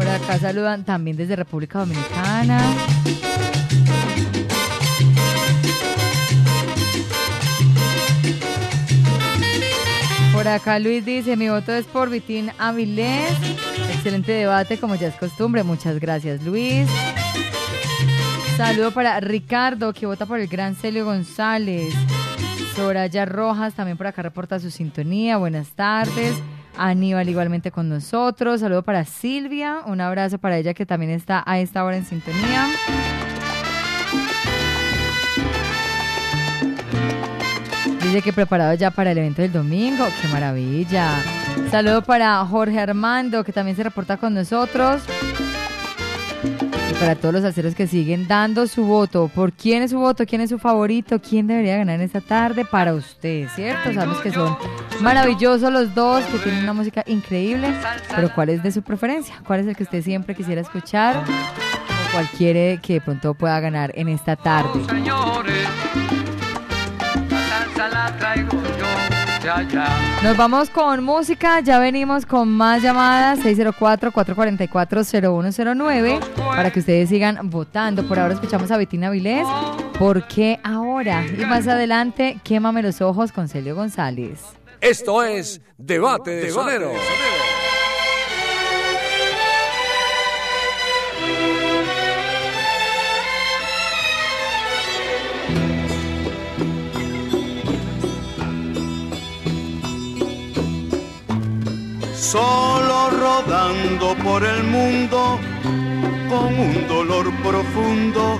Por 0.00 0.08
acá 0.08 0.38
saludan 0.38 0.82
también 0.82 1.14
desde 1.14 1.36
República 1.36 1.80
Dominicana. 1.80 2.58
Por 10.32 10.48
acá 10.48 10.78
Luis 10.78 11.04
dice, 11.04 11.36
mi 11.36 11.50
voto 11.50 11.74
es 11.74 11.84
por 11.84 12.08
Vitín 12.08 12.50
Avilés. 12.56 13.36
Excelente 13.92 14.32
debate, 14.32 14.78
como 14.78 14.94
ya 14.94 15.08
es 15.08 15.16
costumbre. 15.16 15.64
Muchas 15.64 16.00
gracias, 16.00 16.42
Luis. 16.44 16.88
Saludo 18.56 18.92
para 18.92 19.20
Ricardo, 19.20 19.92
que 19.92 20.06
vota 20.06 20.24
por 20.24 20.40
el 20.40 20.48
gran 20.48 20.76
Celio 20.76 21.04
González. 21.04 21.92
Soraya 22.74 23.26
Rojas, 23.26 23.74
también 23.74 23.98
por 23.98 24.06
acá 24.06 24.22
reporta 24.22 24.58
su 24.60 24.70
sintonía. 24.70 25.36
Buenas 25.36 25.72
tardes. 25.72 26.36
Aníbal 26.76 27.28
igualmente 27.28 27.70
con 27.70 27.88
nosotros. 27.88 28.60
Saludo 28.60 28.82
para 28.82 29.04
Silvia. 29.04 29.80
Un 29.86 30.00
abrazo 30.00 30.38
para 30.38 30.58
ella 30.58 30.74
que 30.74 30.86
también 30.86 31.10
está 31.10 31.42
a 31.46 31.58
esta 31.58 31.84
hora 31.84 31.96
en 31.96 32.04
sintonía. 32.04 32.66
Dice 38.02 38.22
que 38.22 38.32
preparado 38.32 38.74
ya 38.74 38.90
para 38.90 39.12
el 39.12 39.18
evento 39.18 39.42
del 39.42 39.52
domingo. 39.52 40.04
¡Qué 40.20 40.28
maravilla! 40.28 41.22
Saludo 41.70 42.02
para 42.02 42.44
Jorge 42.44 42.80
Armando, 42.80 43.44
que 43.44 43.52
también 43.52 43.76
se 43.76 43.84
reporta 43.84 44.16
con 44.16 44.34
nosotros. 44.34 45.02
Para 47.00 47.14
todos 47.14 47.32
los 47.32 47.44
aceros 47.44 47.74
que 47.74 47.86
siguen 47.86 48.28
dando 48.28 48.66
su 48.66 48.84
voto. 48.84 49.28
¿Por 49.34 49.54
quién 49.54 49.82
es 49.82 49.90
su 49.90 49.98
voto? 49.98 50.26
¿Quién 50.26 50.42
es 50.42 50.50
su 50.50 50.58
favorito? 50.58 51.18
¿Quién 51.18 51.46
debería 51.46 51.78
ganar 51.78 51.94
en 51.94 52.02
esta 52.02 52.20
tarde? 52.20 52.66
Para 52.66 52.92
usted, 52.92 53.48
¿cierto? 53.54 53.94
Sabemos 53.94 54.18
que 54.20 54.30
son 54.30 54.54
maravillosos 55.00 55.72
los 55.72 55.94
dos, 55.94 56.22
que 56.26 56.38
tienen 56.40 56.62
una 56.62 56.74
música 56.74 57.02
increíble. 57.06 57.72
Pero 58.14 58.34
¿cuál 58.34 58.50
es 58.50 58.62
de 58.62 58.70
su 58.70 58.82
preferencia? 58.82 59.40
¿Cuál 59.46 59.60
es 59.60 59.66
el 59.66 59.76
que 59.76 59.84
usted 59.84 60.02
siempre 60.04 60.34
quisiera 60.34 60.60
escuchar? 60.60 61.16
¿O 61.16 62.12
cuál 62.12 62.28
quiere 62.36 62.78
que 62.82 62.94
de 62.94 63.00
pronto 63.00 63.32
pueda 63.32 63.58
ganar 63.60 63.92
en 63.94 64.10
esta 64.10 64.36
tarde? 64.36 64.84
Señores, 64.86 65.68
la 67.30 67.48
salsa 67.48 67.88
la 67.88 68.16
traigo. 68.18 68.59
Nos 70.22 70.36
vamos 70.36 70.70
con 70.70 71.02
música, 71.02 71.60
ya 71.60 71.78
venimos 71.78 72.26
con 72.26 72.48
más 72.48 72.82
llamadas, 72.82 73.38
604-444-0109, 73.40 76.20
para 76.36 76.70
que 76.70 76.80
ustedes 76.80 77.08
sigan 77.08 77.50
votando. 77.50 78.06
Por 78.06 78.18
ahora 78.18 78.34
escuchamos 78.34 78.70
a 78.70 78.76
Betina 78.76 79.08
Vilés, 79.10 79.46
¿por 79.98 80.28
qué 80.28 80.60
ahora? 80.62 81.24
Y 81.26 81.44
más 81.46 81.66
adelante, 81.66 82.38
Quémame 82.44 82.82
los 82.82 83.00
ojos 83.00 83.32
con 83.32 83.48
Celio 83.48 83.74
González. 83.74 84.40
Esto 84.80 85.22
es 85.22 85.60
Debate 85.78 86.30
de 86.30 86.50
Soneros. 86.50 86.92
Solo 102.30 103.10
rodando 103.10 104.14
por 104.22 104.44
el 104.44 104.62
mundo 104.62 105.40
con 106.28 106.60
un 106.60 106.86
dolor 106.86 107.28
profundo 107.42 108.38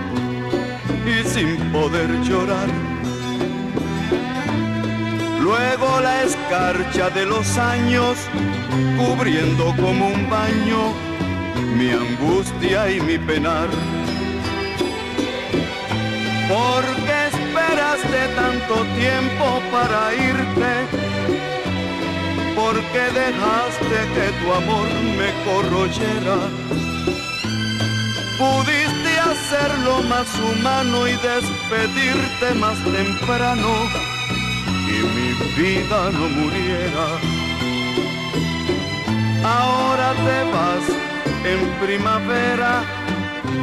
y 1.05 1.29
sin 1.29 1.57
poder 1.73 2.09
llorar. 2.23 2.69
Luego 5.41 6.01
la 6.03 6.23
escarcha 6.23 7.11
de 7.11 7.27
los 7.27 7.59
años 7.59 8.17
cubriendo 8.97 9.75
como 9.75 10.07
un 10.07 10.31
baño 10.31 10.95
mi 11.77 11.91
angustia 11.91 12.93
y 12.93 13.01
mi 13.01 13.19
penar. 13.19 13.69
¿Por 16.49 16.85
qué 17.07 17.19
esperaste 17.35 18.21
tanto 18.37 18.75
tiempo 19.01 19.61
para 19.73 20.15
irte? 20.15 21.10
¿Por 22.61 22.77
qué 22.93 23.05
dejaste 23.25 23.99
que 24.15 24.27
tu 24.39 24.53
amor 24.53 24.89
me 25.19 25.31
corroyera? 25.47 26.37
Pudiste 28.39 29.13
hacerlo 29.31 30.03
más 30.03 30.29
humano 30.39 31.09
y 31.09 31.13
despedirte 31.13 32.55
más 32.57 32.79
temprano 32.85 33.73
y 34.93 34.99
mi 35.17 35.31
vida 35.63 36.11
no 36.13 36.29
muriera. 36.39 37.07
Ahora 39.43 40.13
te 40.27 40.39
vas 40.55 40.85
en 41.53 41.61
primavera 41.85 42.83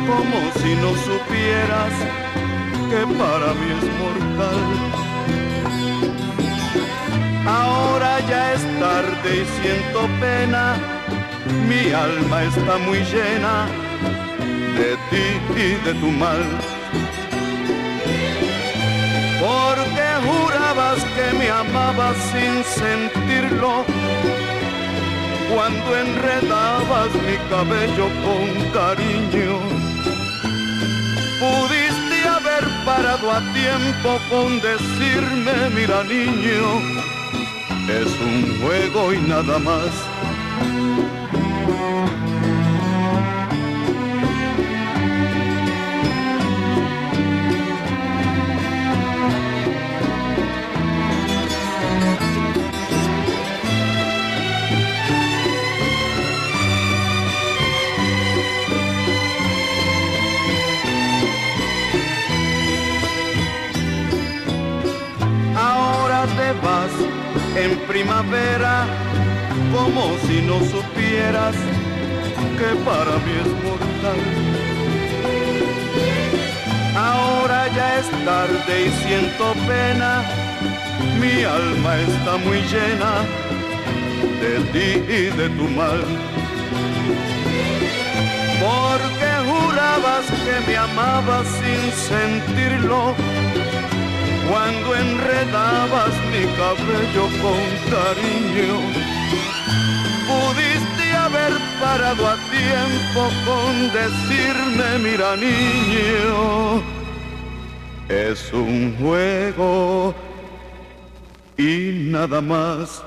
como 0.08 0.38
si 0.60 0.76
no 0.82 0.90
supieras 1.08 1.94
que 2.90 3.02
para 3.16 3.54
mí 3.60 3.68
es 3.78 3.86
mortal. 4.02 5.07
Ahora 7.48 8.20
ya 8.30 8.54
es 8.54 8.62
tarde 8.80 9.30
y 9.42 9.62
siento 9.62 10.08
pena, 10.20 10.76
mi 11.68 11.92
alma 11.92 12.44
está 12.44 12.78
muy 12.78 13.00
llena 13.00 13.68
de 14.78 14.96
ti 15.10 15.26
y 15.56 15.86
de 15.86 15.94
tu 15.96 16.12
mal. 16.12 16.44
Porque 19.40 19.98
amaba 21.50 22.14
sin 22.32 22.64
sentirlo. 22.64 23.86
Cuando 25.54 25.98
enredabas 25.98 27.14
mi 27.26 27.38
cabello 27.50 28.08
con 28.24 28.72
cariño, 28.72 29.60
pudiste 31.40 32.28
haber 32.28 32.66
parado 32.86 33.32
a 33.32 33.40
tiempo 33.54 34.20
con 34.30 34.60
decirme, 34.60 35.70
mira 35.74 36.04
niño, 36.04 36.97
es 37.90 38.20
un 38.20 38.60
juego 38.62 39.14
y 39.14 39.20
nada 39.22 39.60
más. 39.60 39.92
En 67.64 67.78
primavera 67.88 68.86
como 69.74 70.16
si 70.26 70.42
no 70.42 70.60
supieras 70.60 71.56
que 72.58 72.70
para 72.86 73.14
mí 73.24 73.34
es 73.44 73.52
mortal. 73.66 74.20
Ahora 76.96 77.68
ya 77.76 78.00
es 78.00 78.10
tarde 78.26 78.86
y 78.86 78.90
siento 79.04 79.54
pena, 79.68 80.24
mi 81.20 81.44
alma 81.44 81.98
está 81.98 82.38
muy 82.38 82.62
llena 82.74 83.12
de 84.42 84.54
ti 84.74 84.90
y 85.14 85.22
de 85.38 85.50
tu 85.50 85.68
mal. 85.70 86.02
Porque 88.60 89.30
jurabas 89.50 90.26
que 90.46 90.56
me 90.72 90.78
amabas 90.78 91.48
sin 91.60 91.92
sentirlo 91.92 93.16
cuando 94.50 94.96
enredabas 94.96 96.14
mi 96.32 96.46
cabello 96.56 97.26
con 97.42 97.62
cariño. 97.92 98.80
Pudiste 100.28 101.14
haber 101.14 101.54
parado 101.80 102.28
a 102.28 102.36
tiempo 102.50 103.30
con 103.46 103.92
decirme, 103.94 105.10
mira 105.10 105.36
niño, 105.36 106.82
es 108.10 108.52
un 108.54 108.96
juego 109.00 110.14
y 111.58 112.10
nada 112.12 112.42
más. 112.42 113.04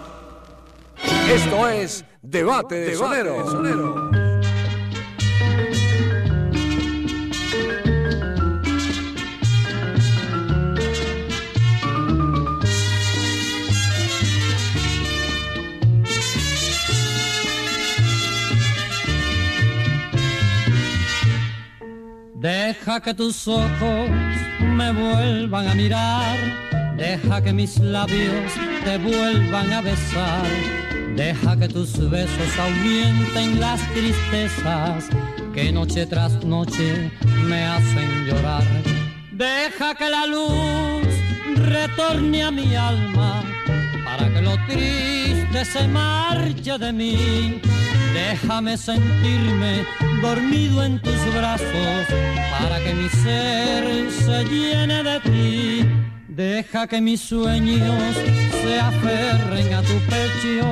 Esto 1.29 1.69
es 1.69 2.05
Debate 2.23 2.75
de 2.75 2.95
Sonero. 2.97 4.30
Deja 22.91 23.03
que 23.03 23.15
tus 23.15 23.47
ojos 23.47 24.11
me 24.61 24.91
vuelvan 24.91 25.69
a 25.69 25.75
mirar, 25.77 26.37
deja 26.97 27.41
que 27.41 27.53
mis 27.53 27.79
labios 27.79 28.53
te 28.83 28.99
vuelvan 28.99 29.73
a 29.73 29.81
besar, 29.81 30.45
deja 31.15 31.57
que 31.57 31.69
tus 31.69 32.11
besos 32.11 32.59
ahuyenten 32.59 33.61
las 33.61 33.81
tristezas 33.93 35.09
que 35.55 35.71
noche 35.71 36.05
tras 36.05 36.45
noche 36.45 37.13
me 37.47 37.65
hacen 37.65 38.27
llorar. 38.27 38.65
Deja 39.35 39.95
que 39.95 40.11
la 40.11 40.27
luz 40.27 41.07
retorne 41.69 42.43
a 42.43 42.51
mi 42.51 42.75
alma 42.75 43.50
para 44.11 44.29
que 44.33 44.43
lo 44.43 44.57
triste 44.67 45.65
se 45.65 45.87
marche 45.87 46.79
de 46.79 46.93
mí. 46.93 47.61
Déjame 48.13 48.77
sentirme 48.77 49.85
dormido 50.21 50.83
en 50.83 51.01
tus 51.01 51.21
brazos 51.35 52.07
para 52.59 52.79
que 52.83 52.95
mi 52.95 53.09
ser 53.09 54.11
se 54.11 54.45
llene 54.45 55.03
de 55.03 55.21
ti. 55.21 55.89
Deja 56.29 56.87
que 56.87 57.01
mis 57.01 57.21
sueños 57.21 58.17
se 58.63 58.81
aferren 58.81 59.75
a 59.75 59.83
tu 59.83 59.97
pecho 60.13 60.67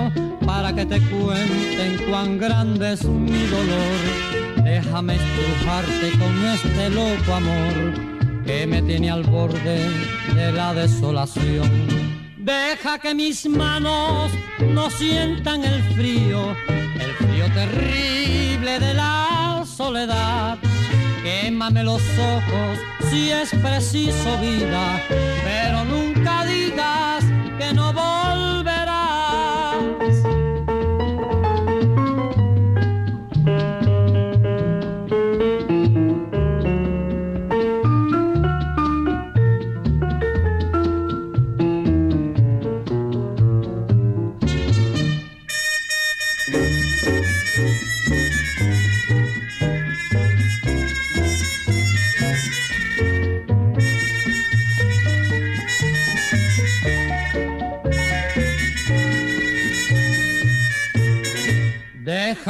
para 0.45 0.73
que 0.73 0.85
te 0.87 1.01
cuenten 1.01 1.91
cuán 2.09 2.39
grande 2.39 2.95
es 2.95 3.05
mi 3.05 3.43
dolor. 3.47 4.65
Déjame 4.65 5.15
estrujarte 5.17 6.11
con 6.19 6.35
este 6.55 6.91
loco 6.91 7.35
amor 7.35 8.45
que 8.45 8.67
me 8.67 8.83
tiene 8.83 9.11
al 9.11 9.23
borde 9.23 9.79
de 10.35 10.53
la 10.53 10.75
desolación. 10.75 12.08
Deja 12.49 12.99
que 12.99 13.15
mis 13.15 13.47
manos 13.47 14.33
no 14.61 14.89
sientan 14.89 15.65
el 15.65 15.83
frío, 15.93 16.57
el 16.99 17.13
frío 17.17 17.45
terrible 17.53 18.81
de 18.81 18.95
la 18.95 19.65
soledad. 19.67 20.57
Quémame 21.23 21.85
los 21.85 22.01
ojos 22.19 22.79
si 23.11 23.31
es 23.31 23.51
preciso 23.51 24.39
vida, 24.41 24.99
pero 25.45 25.85
nunca 25.85 26.47
digas 26.47 27.23
que 27.59 27.75
no 27.75 27.93
volverás. 27.93 28.08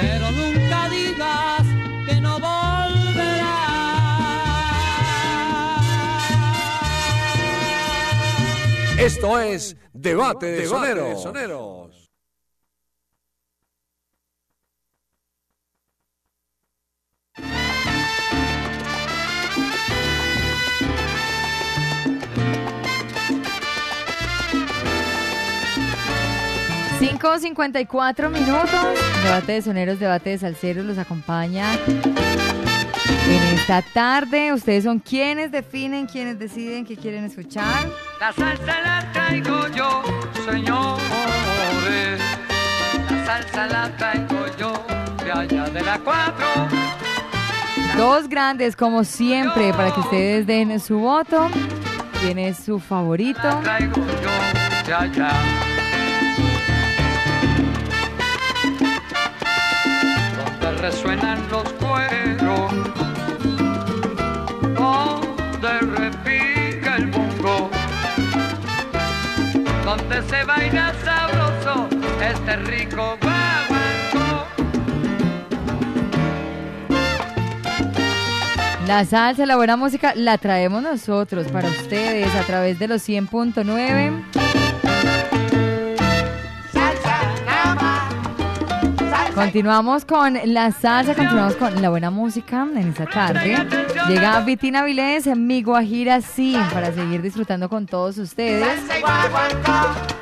pero 0.00 0.30
nunca 0.32 0.88
digas 0.88 1.62
que 2.06 2.20
no 2.20 2.38
volverás. 2.38 3.50
Esto 8.98 9.40
es 9.40 9.76
Debate 9.92 10.46
de, 10.46 10.62
Debate 10.62 11.16
Sonero. 11.16 11.88
de 11.88 11.89
5, 27.20 27.38
54 27.38 28.30
minutos. 28.30 28.80
Debate 29.22 29.52
de 29.52 29.62
soneros, 29.62 30.00
debate 30.00 30.30
de 30.30 30.38
salseros 30.38 30.86
los 30.86 30.96
acompaña. 30.96 31.66
En 31.84 33.42
esta 33.54 33.82
tarde, 33.82 34.54
ustedes 34.54 34.84
son 34.84 35.00
quienes 35.00 35.52
definen, 35.52 36.06
quienes 36.06 36.38
deciden 36.38 36.86
qué 36.86 36.96
quieren 36.96 37.24
escuchar. 37.24 37.86
La 38.18 38.32
salsa 38.32 38.80
la 38.80 39.12
traigo 39.12 39.68
yo, 39.68 40.02
señores. 40.50 42.20
La 43.10 43.26
salsa 43.26 43.66
la 43.66 43.96
traigo 43.98 44.46
yo, 44.58 44.72
de 45.22 45.30
allá 45.30 45.64
de 45.64 45.82
la 45.82 45.98
4. 45.98 46.46
Dos 47.98 48.30
grandes, 48.30 48.74
como 48.74 49.04
siempre, 49.04 49.74
para 49.74 49.92
que 49.92 50.00
ustedes 50.00 50.46
den 50.46 50.80
su 50.80 50.98
voto. 51.00 51.50
¿Quién 52.22 52.38
es 52.38 52.56
su 52.64 52.78
favorito? 52.78 53.42
La 53.42 53.60
traigo 53.60 53.96
yo, 53.96 54.86
de 54.86 54.94
allá. 54.94 55.79
Resuenan 60.80 61.38
los 61.50 61.64
cueros, 61.74 62.72
donde 64.74 65.80
repica 65.98 66.96
el 66.96 67.06
bongo, 67.08 67.70
donde 69.84 70.22
se 70.22 70.44
baila 70.44 70.94
sabroso 71.04 71.88
este 72.22 72.56
rico 72.56 73.18
guaguancó. 73.20 74.46
La 78.86 79.04
salsa, 79.04 79.44
la 79.44 79.56
buena 79.56 79.76
música, 79.76 80.14
la 80.14 80.38
traemos 80.38 80.82
nosotros 80.82 81.48
para 81.48 81.68
ustedes 81.68 82.34
a 82.34 82.42
través 82.44 82.78
de 82.78 82.88
los 82.88 83.06
100.9. 83.06 84.59
Continuamos 89.40 90.04
con 90.04 90.38
la 90.44 90.70
salsa, 90.70 91.14
continuamos 91.14 91.56
con 91.56 91.80
la 91.80 91.88
buena 91.88 92.10
música 92.10 92.68
en 92.76 92.90
esta 92.90 93.06
tarde. 93.06 93.56
Llega 94.06 94.40
Vitina 94.40 94.84
Vilés, 94.84 95.26
mi 95.34 95.62
Guajira 95.62 96.20
sí, 96.20 96.58
para 96.74 96.92
seguir 96.92 97.22
disfrutando 97.22 97.70
con 97.70 97.86
todos 97.86 98.18
ustedes. 98.18 98.78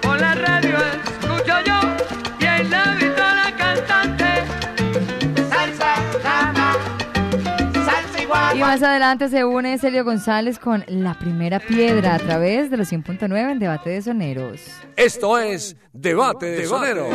Por 0.03 0.21
la 0.21 0.37
radio 0.37 0.77
escucho 1.03 1.55
yo 1.67 1.81
y 2.39 2.45
en 2.45 2.71
la 2.71 3.55
cantante. 3.59 4.25
Salsa, 5.51 5.97
salsa 7.73 8.23
igual. 8.23 8.57
Y 8.57 8.61
más 8.61 8.81
adelante 8.85 9.29
se 9.29 9.45
une 9.45 9.79
Celio 9.79 10.05
González 10.05 10.61
con 10.61 10.85
La 10.87 11.15
Primera 11.15 11.59
Piedra 11.59 12.15
a 12.15 12.19
través 12.21 12.71
de 12.71 12.77
los 12.77 12.93
100.9 12.93 13.51
en 13.51 13.59
Debate 13.59 13.91
de 13.91 14.01
Soneros. 14.01 14.61
Esto 14.95 15.39
es 15.39 15.77
Debate 15.93 16.47
de 16.47 16.67
Soneros. 16.67 17.13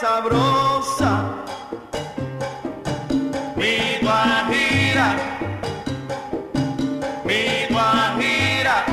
Sabrosa. 0.00 1.34
Mi 3.56 3.98
guajira, 4.02 5.16
mi 7.24 7.72
guajira. 7.72 8.84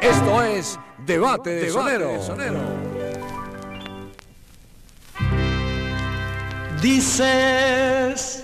Esto 0.00 0.42
es 0.42 0.78
Debate 1.06 1.50
de 1.50 1.70
Soneros. 1.70 2.30
Dices 6.82 8.39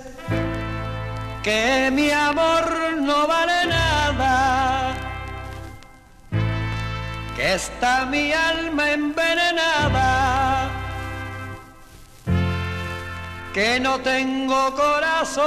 que 1.47 1.91
mi 1.93 2.11
amor 2.11 2.67
no 3.09 3.29
vale 3.29 3.67
nada, 3.67 4.95
que 7.37 7.55
está 7.55 8.05
mi 8.05 8.33
alma 8.33 8.91
envenenada, 8.91 10.69
que 13.55 13.79
no 13.79 14.01
tengo 14.01 14.75
corazón. 14.75 15.45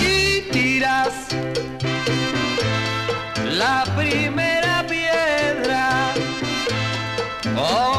Y 0.00 0.40
tiras 0.50 1.14
la 3.62 3.84
primera 3.96 4.84
piedra. 4.88 6.12
Como 7.54 7.97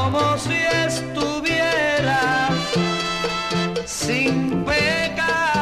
sin 4.09 4.65
pecar 4.65 5.58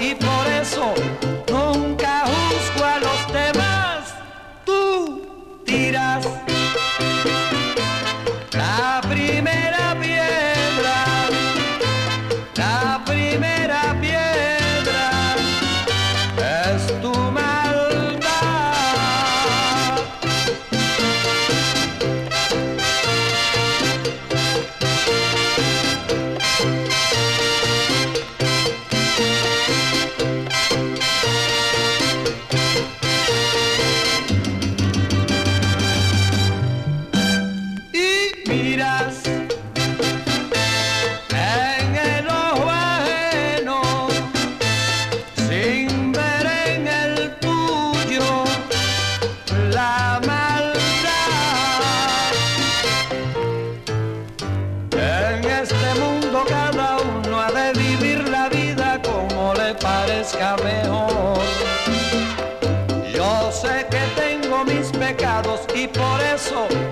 y 0.00 0.14
por 0.14 0.46
eso 0.62 1.05
y 65.86 65.88
por 65.88 66.20
eso 66.20 66.85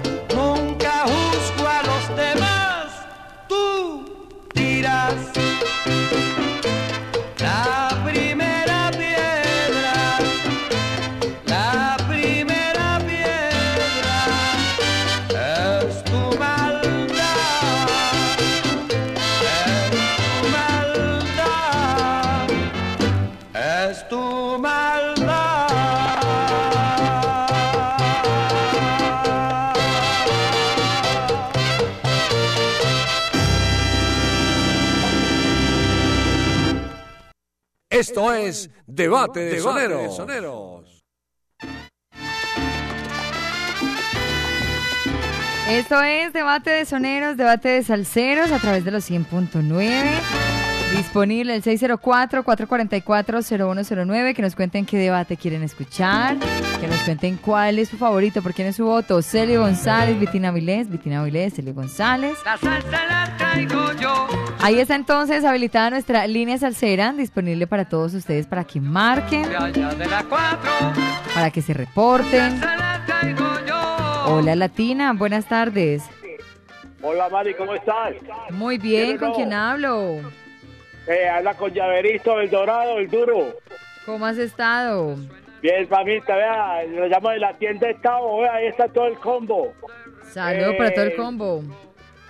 Esto 37.94 38.34
es 38.34 38.68
Debate 38.88 39.38
de 39.38 39.60
Soneros. 39.60 40.20
Esto 45.70 46.02
es 46.02 46.32
Debate 46.32 46.70
de 46.70 46.86
Soneros, 46.86 47.36
Debate 47.36 47.68
de 47.68 47.84
Salseros 47.84 48.50
a 48.50 48.58
través 48.58 48.84
de 48.84 48.90
los 48.90 49.08
100.9. 49.08 50.10
Disponible 50.96 51.54
el 51.54 51.62
604-444-0109. 51.62 54.34
Que 54.34 54.42
nos 54.42 54.56
cuenten 54.56 54.86
qué 54.86 54.98
debate 54.98 55.36
quieren 55.36 55.62
escuchar. 55.62 56.36
Que 56.80 56.88
nos 56.88 56.98
cuenten 57.02 57.36
cuál 57.36 57.78
es 57.78 57.90
su 57.90 57.96
favorito, 57.96 58.42
por 58.42 58.54
quién 58.54 58.66
es 58.66 58.74
su 58.74 58.86
voto. 58.86 59.22
Celio 59.22 59.60
González, 59.60 60.18
Vitina 60.18 60.50
Vilés, 60.50 60.90
Vitina 60.90 61.22
Vilés, 61.22 61.54
Celio 61.54 61.74
González. 61.74 62.36
La 62.44 62.58
salsa 62.58 63.06
la 63.06 63.36
traigo 63.36 63.92
yo. 63.92 64.26
Ahí 64.64 64.80
está 64.80 64.94
entonces 64.94 65.44
habilitada 65.44 65.90
nuestra 65.90 66.26
línea 66.26 66.56
salsera, 66.56 67.12
disponible 67.12 67.66
para 67.66 67.86
todos 67.86 68.14
ustedes 68.14 68.46
para 68.46 68.64
que 68.64 68.80
marquen, 68.80 69.42
De 69.46 69.56
allá 69.56 69.88
de 69.94 70.06
la 70.06 70.22
cuatro. 70.24 70.70
para 71.34 71.50
que 71.50 71.60
se 71.60 71.74
reporten. 71.74 72.60
Hola 74.26 74.56
Latina, 74.56 75.12
buenas 75.12 75.44
tardes. 75.46 76.02
Hola 77.02 77.28
Mari, 77.28 77.52
¿cómo 77.54 77.74
estás? 77.74 78.14
Muy 78.50 78.78
bien, 78.78 79.18
¿con 79.18 79.34
quién 79.34 79.52
hablo? 79.52 80.20
Eh, 81.06 81.28
habla 81.28 81.52
con 81.54 81.70
Llaverito, 81.70 82.40
el 82.40 82.48
dorado, 82.48 82.98
el 82.98 83.10
duro. 83.10 83.54
¿Cómo 84.06 84.24
has 84.24 84.38
estado? 84.38 85.16
Bien, 85.60 85.86
mamita, 85.90 86.34
vea, 86.36 86.84
lo 86.84 87.06
llamo 87.06 87.28
de 87.30 87.38
la 87.38 87.52
tienda 87.58 87.86
de 87.86 87.92
Estado, 87.94 88.38
vea, 88.38 88.54
ahí 88.54 88.66
está 88.66 88.88
todo 88.88 89.06
el 89.08 89.18
combo. 89.18 89.74
Saludos 90.32 90.74
para 90.78 90.90
todo 90.94 91.04
el 91.04 91.10
Eh, 91.12 91.16
combo. 91.16 91.62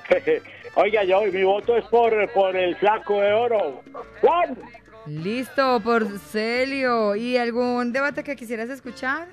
Oiga, 0.77 1.05
yo, 1.05 1.23
mi 1.33 1.43
voto 1.45 1.77
es 1.77 1.85
por, 1.87 2.13
por 2.33 2.57
el 2.57 2.75
flaco 2.77 3.21
de 3.21 3.33
oro. 3.33 3.83
Juan, 4.21 4.57
Listo, 5.07 5.81
por 5.81 6.07
Celio. 6.19 7.15
¿Y 7.15 7.37
algún 7.37 7.93
debate 7.93 8.25
que 8.25 8.35
quisieras 8.37 8.71
escuchar? 8.71 9.29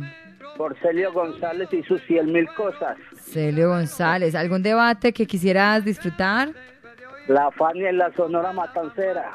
por 0.57 0.77
Celio 0.79 1.11
González 1.11 1.69
y 1.71 1.81
sus 1.83 1.99
100 2.03 2.31
mil 2.31 2.47
cosas. 2.55 2.95
Celio 3.15 3.69
González, 3.69 4.35
¿algún 4.35 4.61
debate 4.61 5.11
que 5.11 5.25
quisieras 5.25 5.83
disfrutar? 5.83 6.49
La 7.27 7.49
Fania 7.51 7.89
en 7.89 7.97
la 7.97 8.13
Sonora 8.13 8.53
Matancera. 8.53 9.31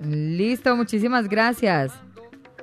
Listo, 0.00 0.76
muchísimas 0.76 1.28
gracias. 1.28 1.92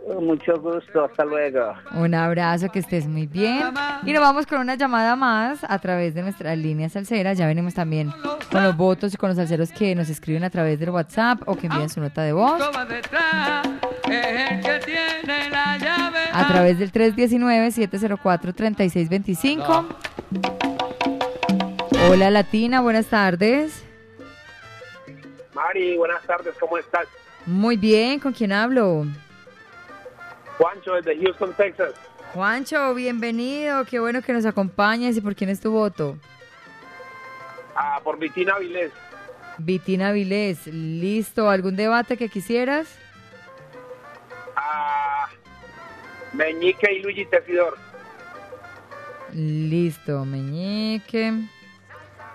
Mucho 0.07 0.57
gusto, 0.59 1.03
hasta 1.03 1.25
luego. 1.25 1.73
Un 1.93 2.15
abrazo, 2.15 2.69
que 2.69 2.79
estés 2.79 3.05
muy 3.07 3.27
bien. 3.27 3.61
Y 4.05 4.13
nos 4.13 4.21
vamos 4.21 4.47
con 4.47 4.59
una 4.59 4.75
llamada 4.75 5.17
más 5.17 5.65
a 5.67 5.79
través 5.79 6.15
de 6.15 6.21
nuestra 6.21 6.55
línea 6.55 6.87
salsera. 6.87 7.33
Ya 7.33 7.45
venimos 7.45 7.73
también 7.73 8.13
con 8.51 8.63
los 8.63 8.77
votos 8.77 9.13
y 9.13 9.17
con 9.17 9.27
los 9.29 9.37
salseros 9.37 9.69
que 9.71 9.93
nos 9.95 10.07
escriben 10.09 10.45
a 10.45 10.49
través 10.49 10.79
del 10.79 10.91
WhatsApp 10.91 11.41
o 11.45 11.57
que 11.57 11.67
envían 11.67 11.89
su 11.89 11.99
nota 11.99 12.21
de 12.21 12.31
voz. 12.31 12.61
A 16.33 16.47
través 16.47 16.79
del 16.79 16.93
319-704-3625. 16.93 19.85
Hola 22.09 22.31
Latina, 22.31 22.79
buenas 22.79 23.07
tardes. 23.07 23.83
Mari, 25.53 25.97
buenas 25.97 26.23
tardes, 26.23 26.55
¿cómo 26.59 26.77
estás? 26.77 27.07
Muy 27.45 27.75
bien, 27.75 28.19
¿con 28.19 28.31
quién 28.31 28.53
hablo? 28.53 29.05
Juancho 30.57 30.93
desde 30.95 31.17
Houston, 31.21 31.53
Texas. 31.53 31.93
Juancho, 32.33 32.93
bienvenido, 32.93 33.85
qué 33.85 33.99
bueno 33.99 34.21
que 34.21 34.33
nos 34.33 34.45
acompañes 34.45 35.15
y 35.15 35.21
por 35.21 35.35
quién 35.35 35.49
es 35.49 35.59
tu 35.59 35.71
voto. 35.71 36.17
Ah, 37.75 37.99
por 38.03 38.17
Vitina 38.17 38.57
Vilés. 38.57 38.91
Vitina 39.59 40.11
Vilés, 40.11 40.67
listo, 40.67 41.49
¿algún 41.49 41.75
debate 41.75 42.17
que 42.17 42.29
quisieras? 42.29 42.97
Ah, 44.55 45.27
Meñique 46.33 46.91
y 46.91 47.01
Luigi 47.01 47.25
Tesidor. 47.25 47.77
Listo, 49.33 50.25
Meñique. 50.25 51.33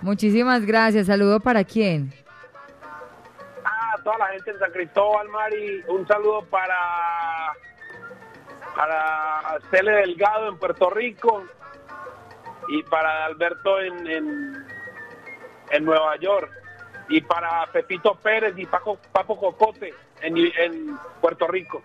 Muchísimas 0.01 0.65
gracias, 0.65 1.07
saludo 1.07 1.41
para 1.41 1.65
quién. 1.65 2.13
Ah, 3.65 3.97
toda 4.03 4.19
la 4.19 4.27
gente 4.29 4.51
en 4.51 4.59
San 4.59 4.73
Cristóbal, 4.73 5.29
Mari. 5.29 5.83
Un 5.89 6.07
saludo 6.07 6.45
para 6.47 6.77
para 8.75 9.59
Cele 9.71 9.93
Delgado 9.93 10.49
en 10.49 10.59
Puerto 10.59 10.91
Rico 10.91 11.45
y 12.69 12.83
para 12.85 13.27
Alberto 13.27 13.81
en, 13.81 14.07
en, 14.07 14.67
en 15.71 15.85
Nueva 15.85 16.17
York 16.17 16.51
y 17.09 17.21
para 17.21 17.67
Pepito 17.73 18.15
Pérez 18.15 18.55
y 18.57 18.67
Paco, 18.67 18.99
Papo 19.13 19.39
Cocote 19.39 19.95
en, 20.21 20.37
en 20.37 20.99
Puerto 21.21 21.47
Rico. 21.47 21.83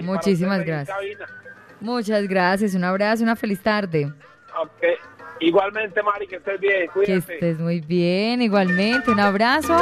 Muchísimas 0.00 0.64
gracias. 0.64 0.96
Muchas 1.80 2.26
gracias, 2.26 2.74
un 2.74 2.84
abrazo, 2.84 3.22
una 3.22 3.36
feliz 3.36 3.62
tarde. 3.62 4.12
Ok. 4.56 5.13
Igualmente, 5.40 6.02
Mari, 6.02 6.26
que 6.26 6.36
estés 6.36 6.60
bien. 6.60 6.82
Que 6.82 6.88
Cuídate. 6.88 7.34
estés 7.34 7.58
muy 7.58 7.80
bien, 7.80 8.40
igualmente, 8.42 9.10
un 9.10 9.20
abrazo. 9.20 9.76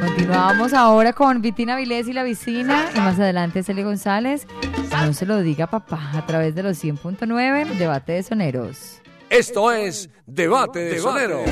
Continuamos 0.00 0.72
ahora 0.72 1.12
con 1.12 1.40
Vitina 1.42 1.76
Vilés 1.76 2.08
y 2.08 2.12
la 2.12 2.22
vecina 2.22 2.90
y 2.94 2.98
más 2.98 3.18
adelante 3.18 3.62
Celia 3.62 3.84
González. 3.84 4.46
No 4.90 5.12
se 5.12 5.26
lo 5.26 5.40
diga 5.42 5.66
papá 5.66 6.10
a 6.14 6.26
través 6.26 6.54
de 6.54 6.62
los 6.62 6.82
100.9 6.82 7.66
Debate 7.76 8.12
de 8.12 8.22
Soneros. 8.22 9.00
Esto 9.30 9.72
es 9.72 10.10
Debate 10.26 10.80
de 10.80 10.98
Sonero. 10.98 11.44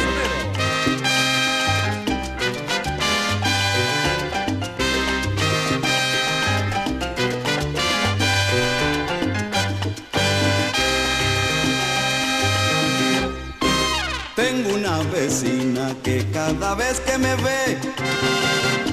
Cada 16.46 16.74
vez 16.74 16.98
que 17.06 17.16
me 17.18 17.34
ve 17.36 17.78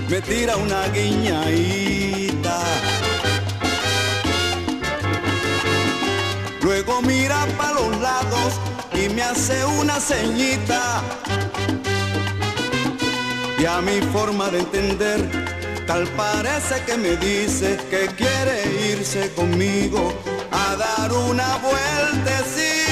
me 0.08 0.22
tira 0.22 0.56
una 0.56 0.88
guiñadita. 0.89 2.58
Luego 6.62 7.02
mira 7.02 7.39
para 7.58 7.74
los 7.74 7.91
lados 8.00 8.52
y 8.93 9.10
me 9.16 9.24
hace 9.24 9.58
una 9.82 10.00
ceñita. 10.00 11.02
Y 13.58 13.66
a 13.66 13.82
mi 13.82 14.00
forma 14.14 14.50
de 14.50 14.60
entender, 14.60 15.20
tal 15.88 16.08
parece 16.24 16.76
que 16.86 16.97
me 16.97 17.18
dice 17.18 17.78
que 17.89 18.02
quiere 18.20 18.58
irse 18.91 19.32
conmigo 19.34 20.14
a 20.52 20.76
dar 20.76 21.12
una 21.12 21.50
vueltecita. 21.68 22.89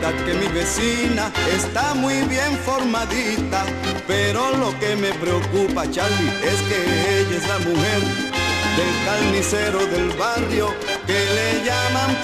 Que 0.00 0.32
mi 0.32 0.48
vecina 0.48 1.30
está 1.54 1.92
muy 1.92 2.22
bien 2.22 2.58
formadita, 2.64 3.64
pero 4.08 4.50
lo 4.56 4.76
que 4.80 4.96
me 4.96 5.12
preocupa, 5.12 5.88
Charlie, 5.90 6.30
es 6.42 6.60
que 6.62 7.20
ella 7.20 7.36
es 7.36 7.46
la 7.46 7.58
mujer 7.58 8.00
del 8.76 9.04
carnicero 9.04 9.78
del 9.86 10.08
barrio 10.18 10.74
que 11.06 11.12
le 11.12 11.64
llaman 11.64 12.16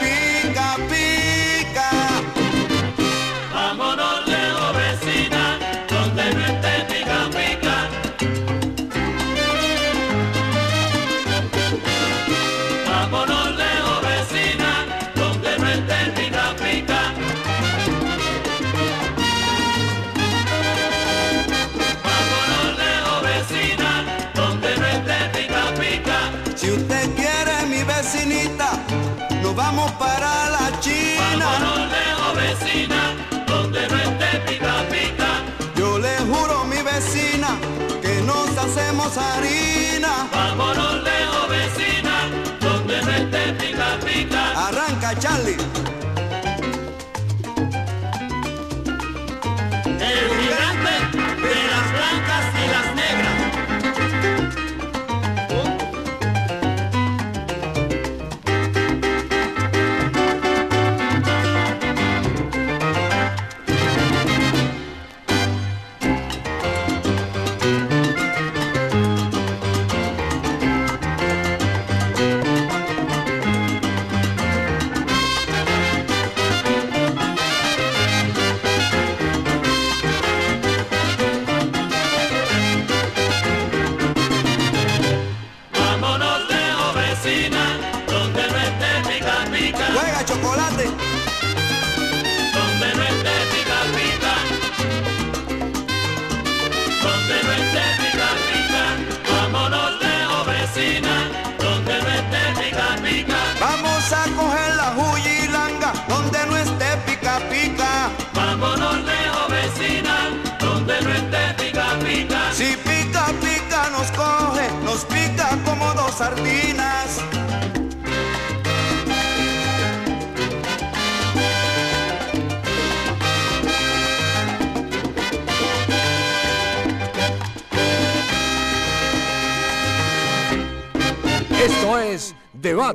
hacemos 39.06 39.18
harina. 39.18 40.28
Vámonos 40.32 41.02
lejos, 41.02 41.48
vecina, 41.48 42.28
donde 42.60 43.02
no 43.02 43.10
esté 43.10 43.52
pica 43.54 43.98
pica. 44.04 44.68
Arranca 44.68 45.18
Charlie. 45.18 45.85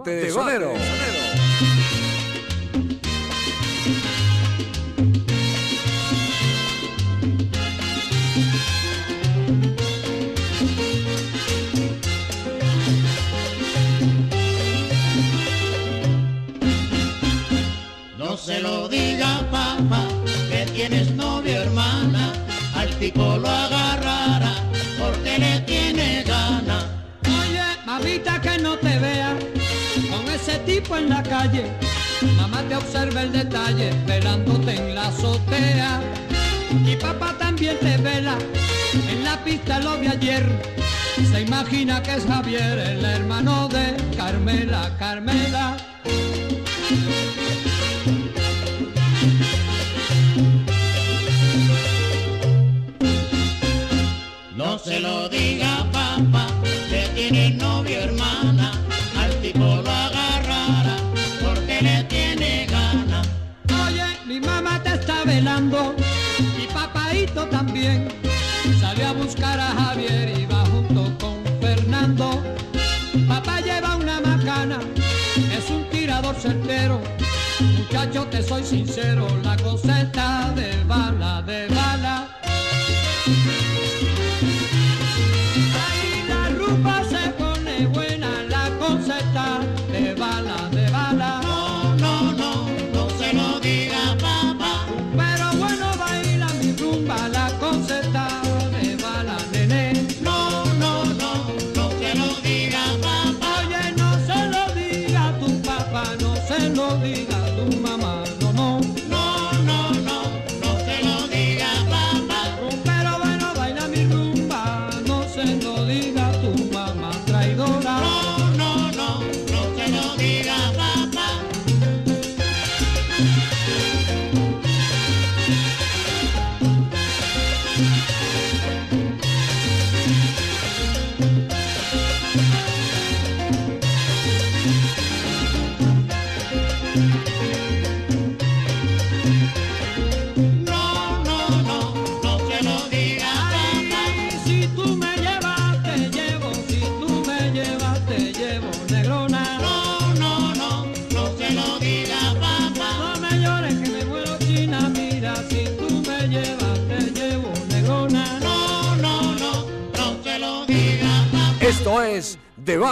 Debate 0.04 0.26
de 0.26 0.32
Sonero. 0.32 0.71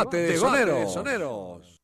Debate 0.10 0.18
de 0.18 0.88
Soneros. 0.88 1.80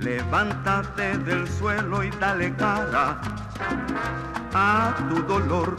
Levántate 0.00 1.18
del 1.18 1.48
suelo 1.48 2.02
y 2.02 2.10
dale 2.10 2.54
cara 2.56 3.20
a 4.54 4.94
tu 5.08 5.22
dolor. 5.22 5.76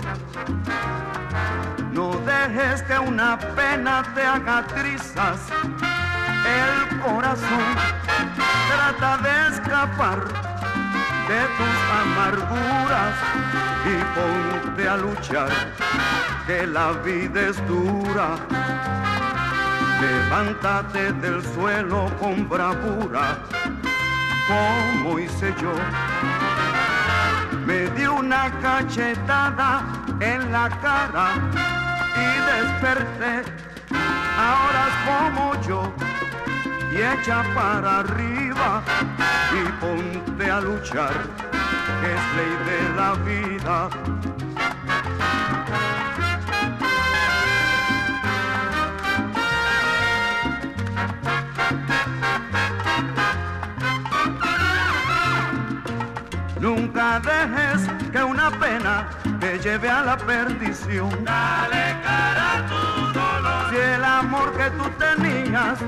No 1.91 2.11
dejes 2.25 2.81
que 2.83 2.99
una 2.99 3.37
pena 3.55 4.03
te 4.13 4.23
haga 4.23 4.65
trizas 4.67 5.39
el 6.45 6.99
corazón. 6.99 7.75
Trata 8.69 9.17
de 9.17 9.55
escapar 9.55 10.19
de 11.29 11.41
tus 11.57 11.77
amarguras 12.01 13.15
y 13.85 13.95
ponte 14.15 14.89
a 14.89 14.97
luchar, 14.97 15.49
que 16.47 16.65
la 16.67 16.91
vida 17.03 17.41
es 17.49 17.67
dura. 17.67 18.35
Levántate 20.01 21.11
del 21.13 21.43
suelo 21.53 22.09
con 22.19 22.47
bravura, 22.47 23.37
como 24.47 25.19
hice 25.19 25.53
yo. 25.61 25.73
Me 27.65 27.89
di 27.95 28.05
una 28.05 28.51
cachetada 28.61 29.83
en 30.19 30.51
la 30.51 30.69
cara 30.81 31.27
y 32.15 32.27
desperté. 32.51 33.43
Ahora 34.37 34.81
es 34.89 34.95
como 35.07 35.61
yo, 35.67 35.93
y 36.91 36.97
echa 36.97 37.43
para 37.53 37.99
arriba 37.99 38.81
y 39.51 39.61
ponte 39.81 40.49
a 40.49 40.61
luchar, 40.61 41.13
es 42.03 42.21
ley 42.37 42.53
de 42.69 42.79
la 42.95 43.13
vida. 43.25 43.89
Nunca 56.99 57.21
dejes 57.21 57.87
que 58.11 58.21
una 58.21 58.51
pena 58.51 59.07
te 59.39 59.57
lleve 59.59 59.89
a 59.89 60.01
la 60.01 60.17
perdición. 60.17 61.09
Dale 61.23 61.95
cara 62.03 62.57
a 62.57 62.65
tu 62.67 63.13
dolor. 63.17 63.69
Si 63.69 63.77
el 63.77 64.03
amor 64.03 64.51
que 64.57 64.69
tú 64.71 64.83
tenías 64.99 65.79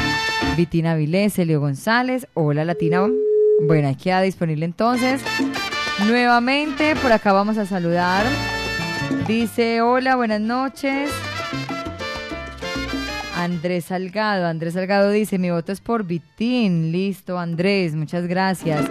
Vitina 0.56 0.94
Vilés, 0.94 1.38
Elio 1.38 1.60
González... 1.60 2.28
...Hola 2.34 2.64
Latina... 2.64 3.08
Bueno, 3.66 3.88
ahí 3.88 3.94
queda 3.94 4.20
disponible 4.20 4.64
entonces. 4.64 5.22
Nuevamente, 6.06 6.96
por 6.96 7.12
acá 7.12 7.32
vamos 7.32 7.56
a 7.56 7.66
saludar. 7.66 8.26
Dice, 9.28 9.80
hola, 9.80 10.16
buenas 10.16 10.40
noches. 10.40 11.10
Andrés 13.36 13.86
Salgado. 13.86 14.46
Andrés 14.46 14.74
Salgado 14.74 15.10
dice, 15.10 15.38
mi 15.38 15.50
voto 15.50 15.72
es 15.72 15.80
por 15.80 16.04
Vitín. 16.04 16.92
Listo, 16.92 17.38
Andrés, 17.38 17.94
muchas 17.94 18.26
gracias. 18.26 18.88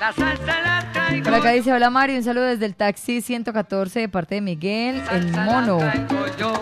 La 0.00 0.12
salsa 0.12 0.60
la. 0.60 0.73
Por 1.22 1.34
acá 1.34 1.50
dice, 1.50 1.72
hola 1.72 1.90
Mario, 1.90 2.16
un 2.16 2.24
saludo 2.24 2.44
desde 2.44 2.66
el 2.66 2.74
taxi 2.74 3.20
114 3.20 4.00
de 4.00 4.08
parte 4.08 4.36
de 4.36 4.40
Miguel, 4.40 5.02
el 5.12 5.30
mono. 5.32 5.78
yo 6.38 6.52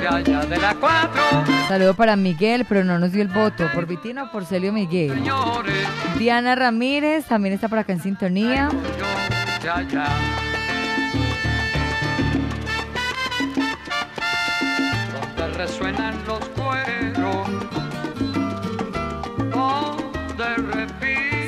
de 0.00 0.08
allá 0.08 0.40
de 0.46 0.56
la 0.56 0.74
4. 0.74 1.22
Saludo 1.68 1.94
para 1.94 2.16
Miguel, 2.16 2.64
pero 2.68 2.84
no 2.84 2.98
nos 2.98 3.12
dio 3.12 3.22
el 3.22 3.28
voto. 3.28 3.66
¿Por 3.74 3.86
Vitín 3.86 4.18
o 4.18 4.30
por 4.30 4.46
Celio 4.46 4.72
Miguel? 4.72 5.22
Diana 6.18 6.54
Ramírez 6.54 7.26
también 7.26 7.54
está 7.54 7.68
por 7.68 7.78
acá 7.78 7.92
en 7.92 8.02
sintonía. 8.02 8.68
Donde 15.12 15.58
resuenan 15.58 16.14
los 16.26 16.40
cueros. 16.50 17.79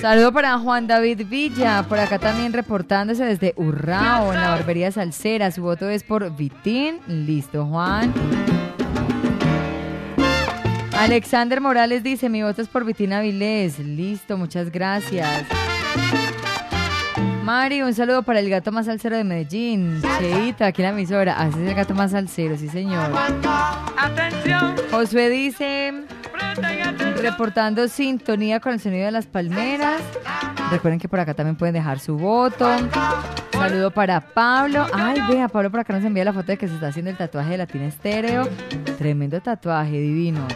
Saludo 0.03 0.33
para 0.33 0.59
Juan 0.59 0.89
David 0.89 1.29
Villa, 1.29 1.85
por 1.89 2.01
acá 2.01 2.19
también 2.19 2.53
reportándose 2.53 3.25
desde 3.25 3.55
Urrao, 3.55 4.33
en 4.33 4.41
la 4.41 4.49
barbería 4.49 4.91
Salsera. 4.91 5.53
Su 5.53 5.63
voto 5.63 5.89
es 5.89 6.03
por 6.03 6.35
Vitín. 6.35 6.99
Listo, 7.07 7.65
Juan. 7.67 8.13
Alexander 10.99 11.61
Morales 11.61 12.03
dice, 12.03 12.29
mi 12.29 12.43
voto 12.43 12.63
es 12.63 12.67
por 12.67 12.85
Vitín 12.85 13.13
Avilés. 13.13 13.79
Listo, 13.79 14.37
muchas 14.37 14.73
gracias. 14.73 15.47
Mari, 17.45 17.83
un 17.83 17.95
saludo 17.95 18.25
para 18.25 18.41
el 18.41 18.51
gato 18.51 18.73
más 18.73 18.87
salsero 18.87 19.17
de 19.17 19.23
Medellín. 19.23 20.03
Cheita, 20.19 20.67
aquí 20.67 20.83
en 20.83 20.89
la 20.89 20.95
emisora. 20.99 21.39
Así 21.39 21.61
es 21.63 21.69
el 21.69 21.75
gato 21.77 21.95
más 21.95 22.11
salsero, 22.11 22.59
sí 22.59 22.69
señor. 22.69 23.09
Atención. 23.97 24.75
Josué 24.91 25.29
dice, 25.29 25.95
reportando 27.23 27.89
sintonía 27.89 28.61
con 28.61 28.73
el 28.73 28.81
sonido 28.81 29.07
de 29.07 29.13
las 29.13 29.27
palmeras. 29.27 30.03
Recuerden 30.71 30.99
que 30.99 31.09
por 31.09 31.21
acá 31.21 31.35
también 31.35 31.57
pueden 31.57 31.75
dejar 31.75 31.99
su 31.99 32.17
voto. 32.17 32.69
Saludo 33.53 33.91
para 33.91 34.21
Pablo. 34.21 34.87
Ay, 34.93 35.19
vea, 35.29 35.49
Pablo 35.49 35.71
por 35.71 35.81
acá 35.81 35.93
nos 35.93 36.05
envía 36.05 36.25
la 36.25 36.33
foto 36.33 36.49
de 36.49 36.59
que 36.59 36.67
se 36.67 36.75
está 36.75 36.89
haciendo 36.89 37.11
el 37.11 37.17
tatuaje 37.17 37.51
de 37.51 37.59
Latina 37.59 37.87
Estéreo. 37.87 38.49
Tremendo 38.99 39.41
tatuaje, 39.41 39.93
divino. 39.93 40.47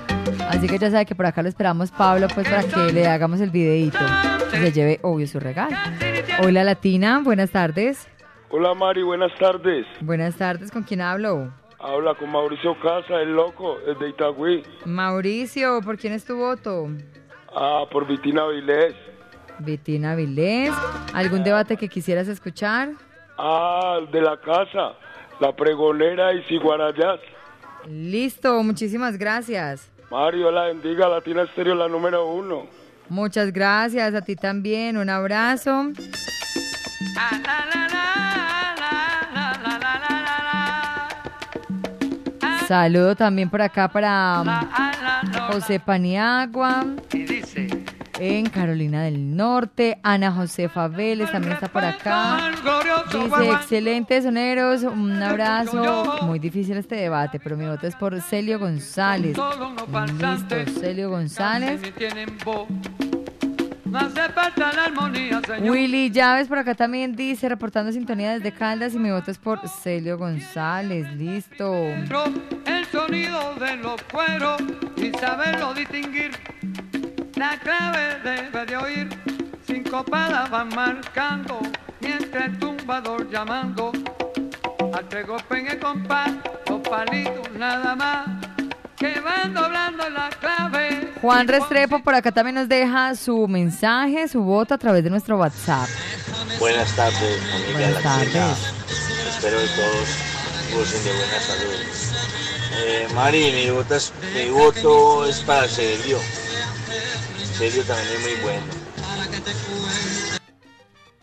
Así 0.48 0.66
que 0.66 0.78
ya 0.78 0.90
sabe 0.90 1.06
que 1.06 1.14
por 1.14 1.26
acá 1.26 1.42
lo 1.42 1.48
esperamos, 1.48 1.90
Pablo, 1.90 2.26
pues 2.34 2.48
para 2.48 2.64
que 2.64 2.92
le 2.92 3.06
hagamos 3.06 3.40
el 3.40 3.50
videíto. 3.50 3.98
Y 4.52 4.56
se 4.56 4.72
lleve, 4.72 4.98
obvio, 5.02 5.26
su 5.26 5.38
regalo. 5.38 5.76
Hola, 6.42 6.64
Latina, 6.64 7.20
buenas 7.22 7.50
tardes. 7.50 8.08
Hola 8.50 8.74
Mari, 8.74 9.02
buenas 9.02 9.32
tardes. 9.38 9.86
Buenas 10.00 10.36
tardes, 10.36 10.70
¿con 10.70 10.82
quién 10.82 11.00
hablo? 11.00 11.52
Habla 11.78 12.14
con 12.14 12.30
Mauricio 12.30 12.78
Casa, 12.80 13.20
el 13.20 13.34
loco, 13.34 13.78
el 13.86 13.98
de 13.98 14.08
Itagüí. 14.08 14.62
Mauricio, 14.84 15.80
¿por 15.82 15.98
quién 15.98 16.14
es 16.14 16.24
tu 16.24 16.36
voto? 16.36 16.88
Ah, 17.54 17.84
por 17.90 18.06
Vitina 18.06 18.46
Vilés. 18.46 18.94
Vitina 19.58 20.14
Vilés. 20.14 20.72
¿Algún 21.12 21.44
debate 21.44 21.76
que 21.76 21.88
quisieras 21.88 22.28
escuchar? 22.28 22.90
Ah, 23.38 24.00
de 24.10 24.20
la 24.20 24.38
casa, 24.38 24.94
la 25.40 25.54
pregonera 25.54 26.32
y 26.32 26.42
Ciguarayas. 26.44 27.20
Listo, 27.86 28.62
muchísimas 28.62 29.18
gracias. 29.18 29.90
Mario, 30.10 30.50
la 30.50 30.64
bendiga, 30.64 31.08
Latina 31.08 31.42
Estéreo, 31.42 31.74
la 31.74 31.88
número 31.88 32.26
uno. 32.26 32.66
Muchas 33.08 33.52
gracias, 33.52 34.14
a 34.14 34.22
ti 34.22 34.34
también, 34.34 34.96
un 34.96 35.10
abrazo. 35.10 35.92
Saludo 42.66 43.14
también 43.14 43.48
por 43.48 43.62
acá 43.62 43.88
para 43.88 44.42
um, 44.42 45.52
José 45.52 45.78
Paniagua. 45.78 46.84
En 48.18 48.48
Carolina 48.48 49.02
del 49.02 49.36
Norte, 49.36 49.98
Ana 50.02 50.32
Josefa 50.32 50.88
Vélez 50.88 51.30
también 51.30 51.52
está 51.52 51.68
por 51.68 51.84
acá. 51.84 52.50
Dice, 53.12 53.50
excelentes 53.52 54.24
soneros, 54.24 54.82
un 54.82 55.22
abrazo. 55.22 56.18
Muy 56.22 56.38
difícil 56.38 56.76
este 56.78 56.96
debate, 56.96 57.38
pero 57.38 57.56
mi 57.56 57.66
voto 57.66 57.86
es 57.86 57.94
por 57.94 58.20
Celio 58.22 58.58
González. 58.58 59.36
Listo, 59.36 60.80
Celio 60.80 61.10
González. 61.10 61.80
Hace 63.96 64.28
falta 64.32 64.72
la 64.72 64.84
armonía, 64.84 65.40
señor. 65.46 65.70
Willy 65.70 66.10
Llaves 66.10 66.48
por 66.48 66.58
acá 66.58 66.74
también 66.74 67.16
dice, 67.16 67.48
reportando 67.48 67.92
sintonía 67.92 68.32
desde 68.32 68.52
Caldas 68.52 68.94
y 68.94 68.98
mi 68.98 69.10
voto 69.10 69.30
es 69.30 69.38
por 69.38 69.66
Celio 69.68 70.18
González. 70.18 71.10
Listo. 71.14 71.72
El 71.74 72.86
sonido 72.92 73.54
de 73.54 73.76
los 73.76 74.02
cueros 74.04 74.62
y 74.96 75.10
saberlo 75.12 75.74
distinguir. 75.74 76.32
La 77.36 77.58
clave 77.58 78.18
debe 78.22 78.66
de 78.66 78.76
oír. 78.76 79.08
Cinco 79.66 80.04
palas 80.04 80.48
van 80.50 80.68
marcando 80.68 81.60
mientras 82.00 82.46
el 82.46 82.58
tumbador 82.58 83.28
llamando. 83.30 83.92
Al 84.94 85.08
tres 85.08 85.26
golpes 85.26 85.58
en 85.58 85.66
el 85.68 85.78
compás, 85.78 86.32
dos 86.66 86.80
palitos 86.88 87.50
nada 87.52 87.94
más. 87.96 88.45
Que 88.96 89.20
van 89.20 89.52
doblando 89.52 90.08
la 90.08 90.30
clave. 90.30 91.12
Juan 91.20 91.46
Restrepo 91.48 91.98
por 92.02 92.14
acá 92.14 92.32
también 92.32 92.54
nos 92.54 92.68
deja 92.68 93.14
su 93.14 93.46
mensaje, 93.46 94.26
su 94.28 94.40
voto 94.42 94.74
a 94.74 94.78
través 94.78 95.04
de 95.04 95.10
nuestro 95.10 95.36
WhatsApp. 95.36 95.88
Buenas 96.58 96.90
tardes, 96.96 97.40
familia 97.50 97.72
Buenas 97.72 98.04
latina. 98.04 98.32
tardes. 98.32 98.72
Espero 99.28 99.58
que 99.58 99.66
todos 99.68 100.08
gocen 100.74 101.04
de 101.04 101.12
buena 101.12 101.40
salud. 101.40 101.74
Eh, 102.78 103.08
Mari, 103.14 103.52
mi 103.52 103.70
voto, 103.70 103.94
es, 103.96 104.12
mi 104.34 104.48
voto 104.50 105.26
es 105.26 105.40
para 105.40 105.68
Sergio. 105.68 106.18
Sergio 107.58 107.82
también 107.84 108.08
es 108.14 108.20
muy 108.22 108.34
bueno. 108.42 108.62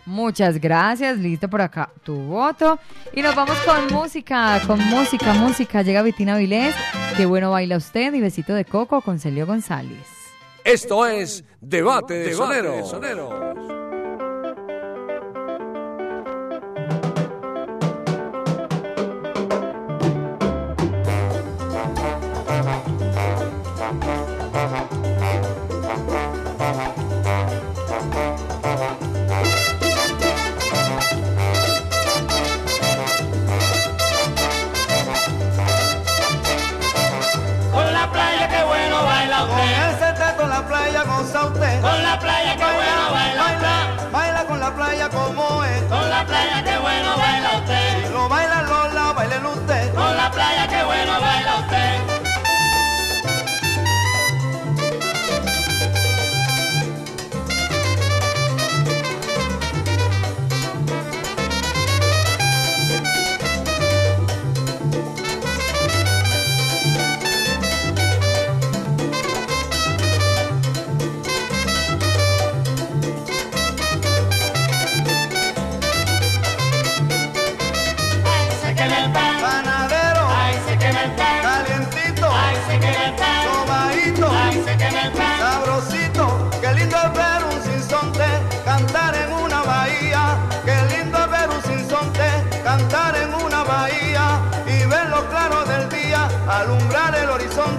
Muchas 0.06 0.60
gracias, 0.60 1.18
listo 1.18 1.50
por 1.50 1.62
acá 1.62 1.90
tu 2.04 2.16
voto. 2.16 2.80
Y 3.14 3.22
nos 3.22 3.36
vamos 3.36 3.58
con 3.60 3.88
música, 3.94 4.62
con 4.68 4.80
música, 4.80 5.34
música. 5.34 5.82
Llega 5.82 6.02
Vitina 6.02 6.38
Vilés, 6.38 6.76
qué 7.16 7.26
bueno 7.26 7.52
baila 7.52 7.78
usted 7.78 8.14
y 8.14 8.22
besito 8.22 8.54
de 8.54 8.66
coco 8.66 9.02
con 9.02 9.20
Celio 9.20 9.46
González. 9.46 10.08
Esto 10.64 11.06
es 11.08 11.44
Debate 11.62 12.14
de 12.16 12.34
Sonero. 12.34 12.82
Con 12.82 13.83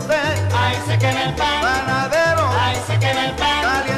dulce. 0.06 0.20
Ay, 0.56 0.76
se 0.86 0.98
quema 0.98 1.22
el 1.24 1.34
pan. 1.34 1.60
Panadero. 1.62 2.50
Ay, 2.60 2.76
se 2.86 2.98
quema 2.98 3.24
el 3.26 3.32
pan. 3.32 3.62
Caliente. 3.62 3.93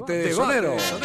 Debate, 0.00 0.28
debate 0.28 0.34
sonero. 0.34 0.78
sonero. 0.80 1.03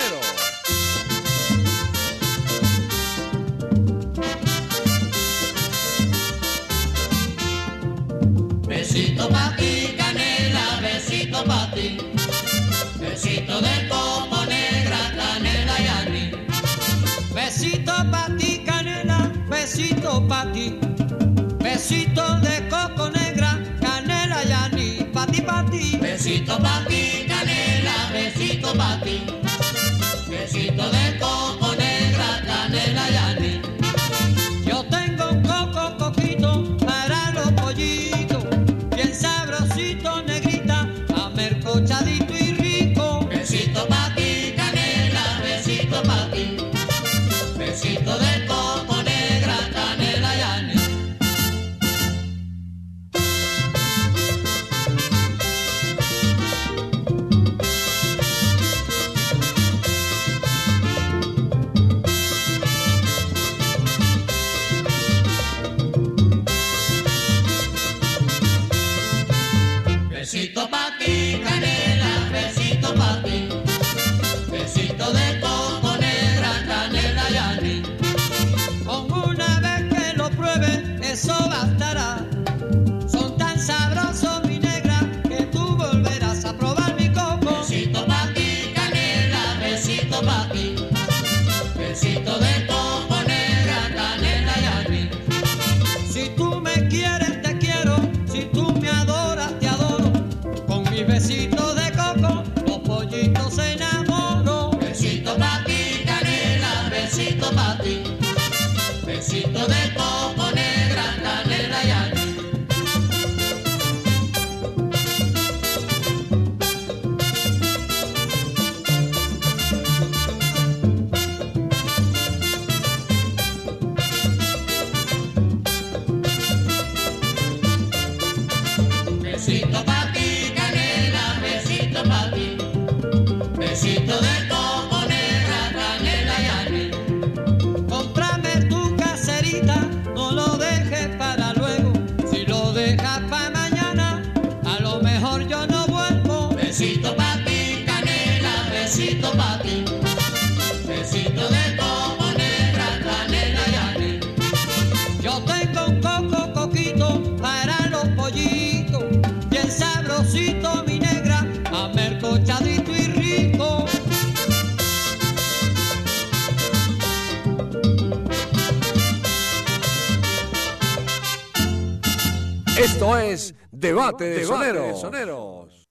debate 174.20 174.40
de, 174.40 174.46
soneros. 174.46 175.02
soneros. 175.02 175.90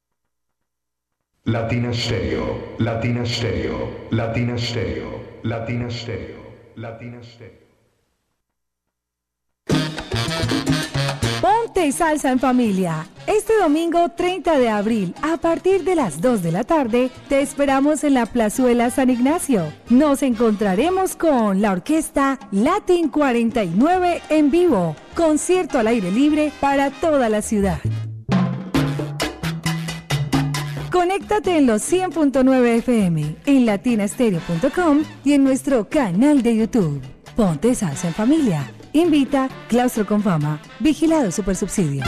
Latina 1.44 1.94
Stereo, 1.94 2.74
Latina 2.78 3.24
Stereo, 3.24 4.08
Latina 4.10 4.58
Stereo, 4.58 5.22
Latina 5.42 5.90
Stereo, 5.90 6.42
Latina 6.76 7.22
Stereo. 7.22 7.68
Ponte 11.40 11.90
salsa 11.92 12.32
en 12.32 12.38
familia. 12.38 13.06
Este 13.26 13.56
domingo 13.56 14.10
30 14.10 14.58
de 14.58 14.68
abril, 14.68 15.14
a 15.22 15.38
partir 15.38 15.84
de 15.84 15.94
las 15.94 16.20
2 16.20 16.42
de 16.42 16.52
la 16.52 16.64
tarde, 16.64 17.10
te 17.30 17.40
esperamos 17.40 18.04
en 18.04 18.12
la 18.12 18.26
Plazuela 18.26 18.90
San 18.90 19.08
Ignacio. 19.08 19.72
Nos 19.88 20.22
encontraremos 20.22 21.16
con 21.16 21.62
la 21.62 21.72
orquesta 21.72 22.38
Latin 22.50 23.08
49 23.08 24.20
en 24.28 24.50
vivo, 24.50 24.96
concierto 25.14 25.78
al 25.78 25.86
aire 25.86 26.10
libre 26.10 26.52
para 26.60 26.90
toda 26.90 27.30
la 27.30 27.40
ciudad. 27.40 27.78
Conéctate 30.90 31.58
en 31.58 31.66
los 31.66 31.82
100.9 31.92 32.78
FM, 32.78 33.36
en 33.46 33.66
latinastereo.com 33.66 35.02
y 35.24 35.34
en 35.34 35.44
nuestro 35.44 35.88
canal 35.88 36.42
de 36.42 36.56
YouTube. 36.56 37.02
Ponte 37.36 37.74
salsa 37.74 38.08
en 38.08 38.14
familia. 38.14 38.72
Invita 38.92 39.48
Claustro 39.68 40.06
con 40.06 40.22
Fama. 40.22 40.60
Vigilado 40.80 41.30
Supersubsidio. 41.30 42.04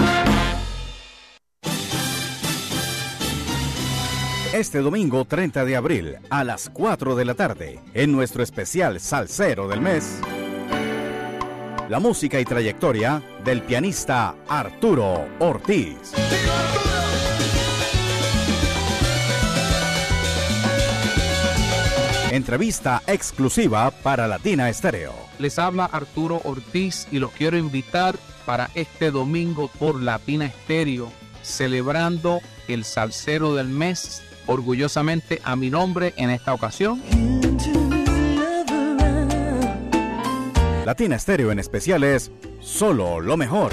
Este 4.53 4.81
domingo 4.81 5.25
30 5.25 5.65
de 5.65 5.77
abril 5.77 6.17
a 6.29 6.43
las 6.43 6.69
4 6.71 7.15
de 7.15 7.25
la 7.25 7.35
tarde, 7.35 7.79
en 7.95 8.11
nuestro 8.11 8.43
especial 8.43 8.99
Salsero 8.99 9.69
del 9.69 9.81
mes, 9.81 10.19
la 11.89 12.01
música 12.01 12.41
y 12.41 12.45
trayectoria 12.45 13.23
del 13.45 13.63
pianista 13.63 14.35
Arturo 14.49 15.29
Ortiz. 15.39 16.13
Entrevista 22.31 23.03
exclusiva 23.09 23.91
para 23.91 24.29
Latina 24.29 24.69
Estéreo. 24.69 25.13
Les 25.41 25.59
habla 25.59 25.87
Arturo 25.87 26.41
Ortiz 26.45 27.09
y 27.11 27.19
los 27.19 27.33
quiero 27.33 27.59
invitar 27.59 28.17
para 28.47 28.71
este 28.77 29.11
domingo 29.11 29.69
por 29.81 30.01
Latina 30.01 30.47
Estéreo, 30.47 31.11
celebrando 31.43 32.39
el 32.69 32.85
salsero 32.85 33.57
del 33.57 33.67
mes, 33.67 34.23
orgullosamente 34.47 35.41
a 35.43 35.57
mi 35.57 35.71
nombre 35.71 36.15
en 36.17 36.31
esta 36.31 36.55
ocasión. 36.55 37.03
Latina 40.87 41.17
Estéreo 41.17 41.51
en 41.51 41.59
especial 41.59 42.05
es 42.05 42.31
solo 42.61 43.19
lo 43.19 43.37
mejor. 43.37 43.73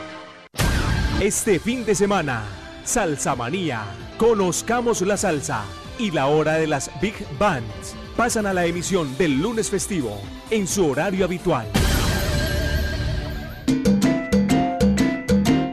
Este 1.21 1.59
fin 1.59 1.85
de 1.85 1.93
semana, 1.93 2.41
Salsa 2.83 3.35
Manía. 3.35 3.85
Conozcamos 4.17 5.03
la 5.03 5.17
salsa 5.17 5.63
y 5.99 6.09
la 6.09 6.25
hora 6.25 6.53
de 6.53 6.65
las 6.65 6.89
Big 6.99 7.13
Bands. 7.37 7.93
Pasan 8.17 8.47
a 8.47 8.53
la 8.53 8.65
emisión 8.65 9.15
del 9.19 9.39
lunes 9.39 9.69
festivo 9.69 10.19
en 10.49 10.65
su 10.65 10.89
horario 10.89 11.25
habitual. 11.25 11.67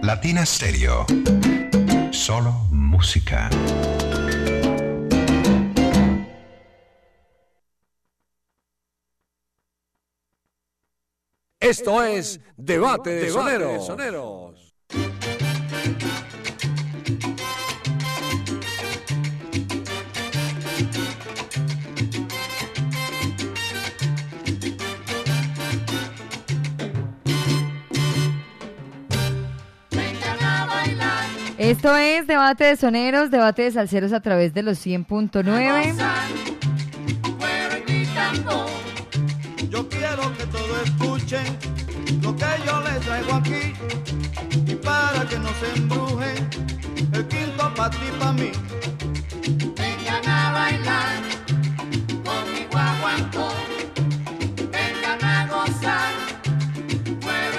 Latina 0.02 0.44
Stereo. 0.44 1.06
Solo 2.10 2.52
música. 2.70 3.48
Esto 11.58 12.02
es 12.02 12.38
Debate 12.58 13.10
de 13.12 13.30
Soneros. 13.30 14.67
Esto 31.58 31.94
es 31.96 32.26
Debate 32.26 32.64
de 32.64 32.76
Soneros, 32.76 33.30
Debate 33.30 33.62
de 33.62 33.70
Salseros 33.70 34.12
a 34.14 34.20
través 34.20 34.54
de 34.54 34.62
los 34.62 34.78
100.9. 34.84 36.47
se 45.58 45.78
embrujen, 45.78 46.48
el 47.12 47.26
quinto 47.26 47.74
pa' 47.74 47.90
ti 47.90 48.08
pa' 48.18 48.32
mí. 48.32 48.50
Vengan 49.76 50.28
a 50.28 50.52
bailar 50.52 51.22
conmigo 52.24 52.76
a 52.76 52.96
Guancó. 53.00 53.48
Vengan 54.70 55.24
a 55.24 55.46
gozar. 55.46 56.12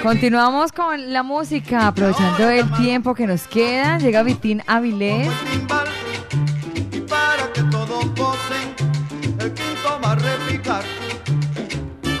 Continuamos 0.02 0.72
con 0.72 1.12
la 1.12 1.22
música, 1.22 1.88
aprovechando 1.88 2.48
el 2.48 2.70
tiempo 2.72 3.14
que 3.14 3.26
nos 3.26 3.46
queda. 3.46 3.98
Llega 3.98 4.22
Vitín 4.22 4.62
Avilés. 4.66 5.28
Y 6.92 7.00
para 7.00 7.52
que 7.52 7.62
todos 7.64 8.06
gocen, 8.14 8.74
el 9.40 9.52
quinto 9.52 10.00
va 10.02 10.12
a 10.12 10.14
repicar. 10.14 10.84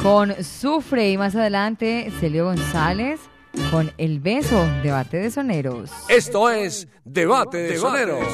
con 0.02 0.34
Sufre 0.42 1.10
y 1.10 1.18
más 1.18 1.34
adelante 1.36 2.10
Celio 2.20 2.46
González 2.46 3.20
con 3.70 3.92
El 3.98 4.20
Beso, 4.20 4.66
Debate 4.82 5.18
de 5.18 5.30
Soneros. 5.30 5.90
Esto 6.08 6.50
es 6.50 6.88
Debate 7.04 7.58
de 7.58 7.78
Soneros. 7.78 8.24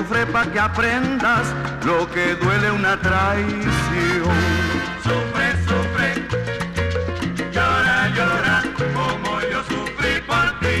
Sufre 0.00 0.24
pa' 0.26 0.46
que 0.46 0.58
aprendas 0.58 1.46
lo 1.84 2.10
que 2.10 2.34
duele 2.34 2.70
una 2.70 2.96
traición. 3.00 4.36
sufre, 5.04 5.46
sufre, 5.68 6.08
llora, 7.52 8.08
llora, 8.16 8.62
como 8.94 9.30
yo 9.52 9.60
sufrí 9.72 10.14
por 10.30 10.46
ti. 10.60 10.78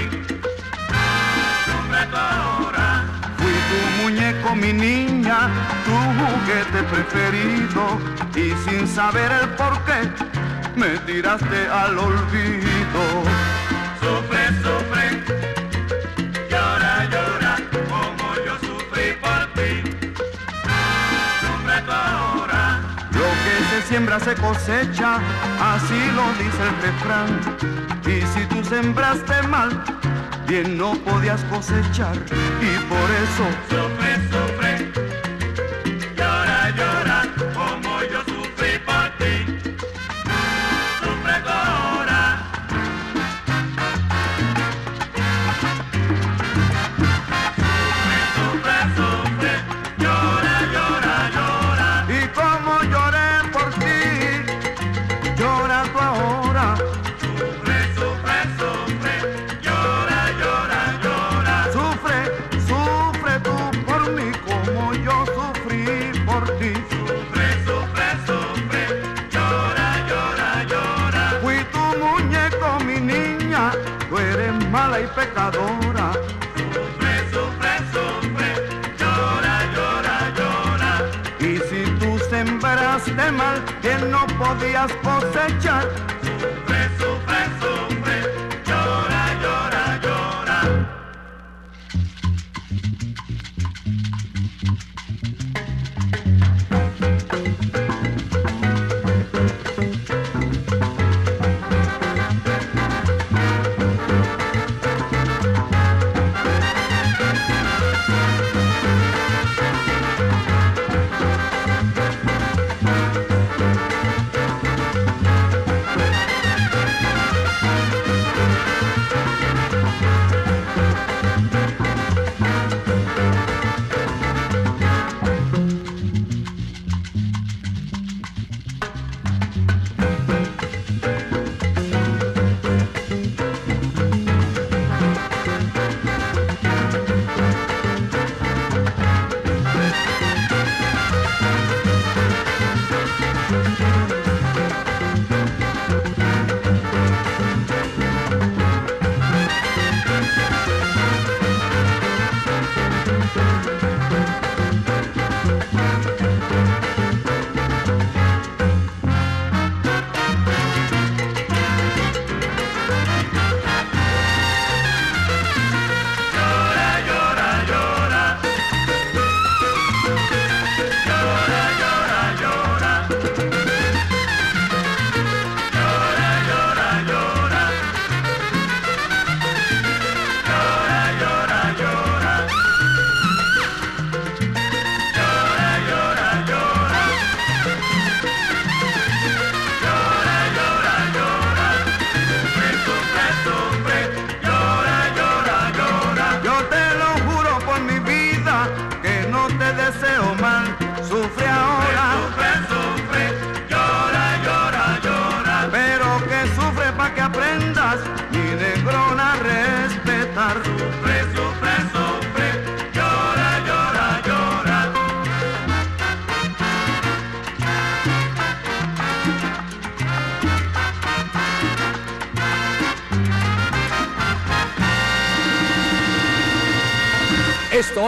Sufre 1.66 2.02
tú 2.10 2.16
ahora, 2.16 3.04
Fui 3.38 3.56
tu 3.70 4.02
muñeco, 4.02 4.54
mi 4.56 4.72
niña, 4.72 5.38
tu 5.84 5.96
juguete 6.18 6.80
preferido, 6.92 7.84
y 8.34 8.46
sin 8.64 8.88
saber 8.88 9.30
el 9.40 9.48
por 9.50 9.74
qué, 9.84 10.00
me 10.76 10.98
tiraste 11.06 11.68
al 11.68 11.98
olvido. 11.98 13.59
Siembra 23.90 24.20
se 24.20 24.36
cosecha, 24.36 25.16
así 25.60 26.00
lo 26.14 26.22
dice 26.38 26.62
el 26.62 26.76
refrán. 26.80 27.28
Y 28.06 28.22
si 28.32 28.46
tú 28.46 28.64
sembraste 28.64 29.42
mal, 29.48 29.82
bien 30.46 30.78
no 30.78 30.94
podías 30.98 31.42
cosechar 31.46 32.14
y 32.14 32.70
por 32.88 33.08
eso 33.24 33.99
no 84.72 84.86
podías 85.02 86.19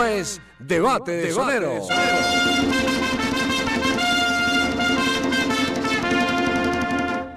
Esto 0.02 0.06
es 0.06 0.40
Debate 0.58 1.12
de 1.12 1.28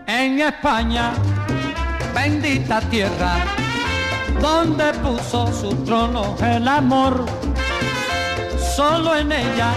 en 0.08 0.40
España, 0.40 1.14
bendita 2.16 2.82
tierra, 2.90 3.36
donde 4.42 4.94
puso 4.96 5.54
su 5.54 5.76
trono 5.84 6.36
el 6.42 6.68
amor. 6.68 7.26
Solo 8.76 9.16
en 9.16 9.32
ella 9.32 9.72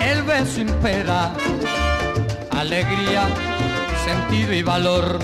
el 0.00 0.24
beso 0.24 0.60
impera, 0.60 1.32
alegría, 2.50 3.28
sentido 4.04 4.52
y 4.52 4.62
valor. 4.64 5.20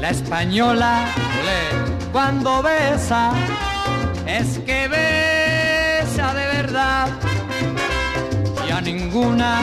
La 0.00 0.08
española, 0.08 1.04
cuando 2.12 2.62
besa, 2.62 3.32
es 4.28 4.58
que 4.58 4.88
besa 4.88 6.34
de 6.34 6.46
verdad 6.46 7.08
y 8.68 8.70
a 8.70 8.80
ninguna 8.82 9.60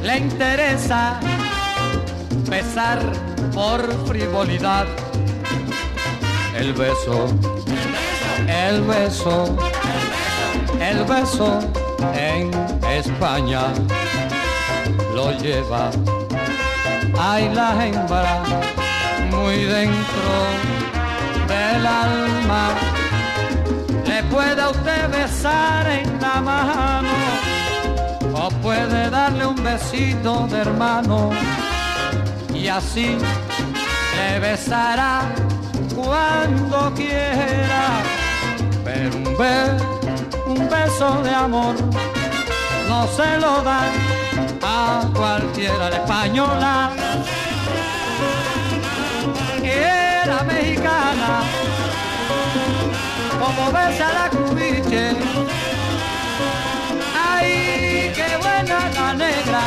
le 0.00 0.18
interesa 0.18 1.18
besar 2.48 3.00
por 3.52 3.80
frivolidad. 4.06 4.86
El 6.56 6.72
beso, 6.72 7.26
el 8.46 8.80
beso, 8.82 9.56
el 10.80 11.04
beso 11.04 11.58
en 12.14 12.50
España 12.88 13.62
lo 15.14 15.32
lleva. 15.32 15.90
Hay 17.18 17.48
la 17.52 17.84
hembra 17.84 18.42
muy 19.32 19.64
dentro 19.64 20.32
del 21.48 21.86
alma. 21.86 22.97
Le 24.28 24.34
puede 24.34 24.60
a 24.62 24.68
usted 24.70 25.10
besar 25.10 25.88
en 25.90 26.20
la 26.20 26.40
mano 26.40 27.08
o 28.34 28.48
puede 28.62 29.08
darle 29.10 29.46
un 29.46 29.62
besito 29.62 30.46
de 30.48 30.58
hermano 30.60 31.30
y 32.54 32.68
así 32.68 33.16
le 34.16 34.38
besará 34.38 35.22
cuando 35.94 36.92
quiera. 36.94 38.02
Pero 38.84 39.16
un, 39.16 39.24
be- 39.36 40.50
un 40.52 40.68
beso 40.68 41.22
de 41.22 41.34
amor 41.34 41.74
no 42.88 43.06
se 43.08 43.38
lo 43.38 43.62
dan 43.62 43.90
a 44.62 45.02
cualquiera. 45.14 45.88
La 45.90 45.96
española 45.96 46.90
era 49.62 50.42
mexicana, 50.44 51.40
como 53.48 53.72
besa 53.72 54.12
la 54.12 54.28
cubiche. 54.28 55.16
¡Ay, 57.30 58.12
qué 58.14 58.36
buena 58.42 58.78
la 58.94 59.14
negra! 59.14 59.62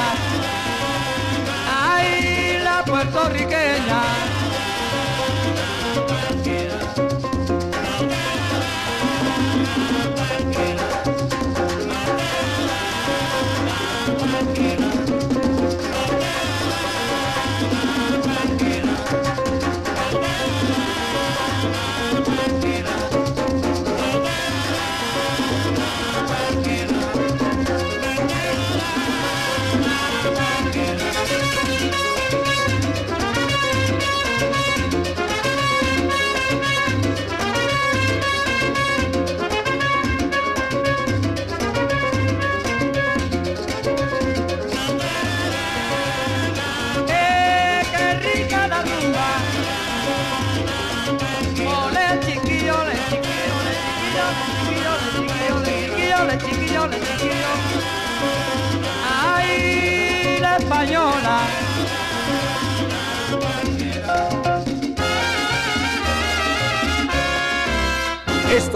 ¡Ay, 1.89 2.59
la 2.63 2.83
puertorriqueña! 2.85 4.40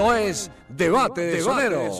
Esto 0.06 0.16
es 0.16 0.52
Debate 0.70 1.22
de 1.22 1.42
Soneros. 1.42 1.98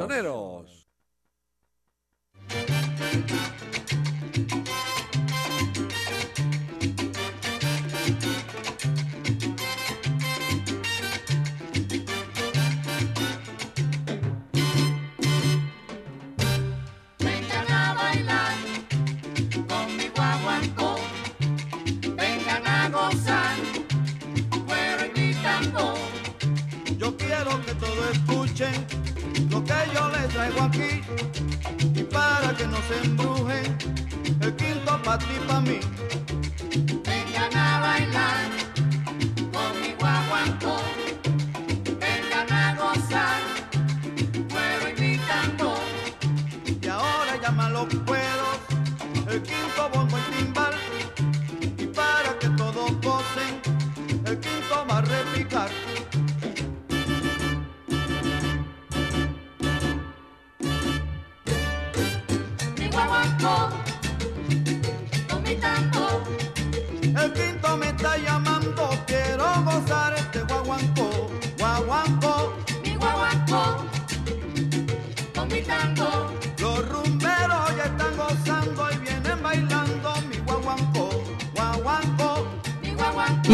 Ahora 47.76 47.90
llaman 47.92 48.15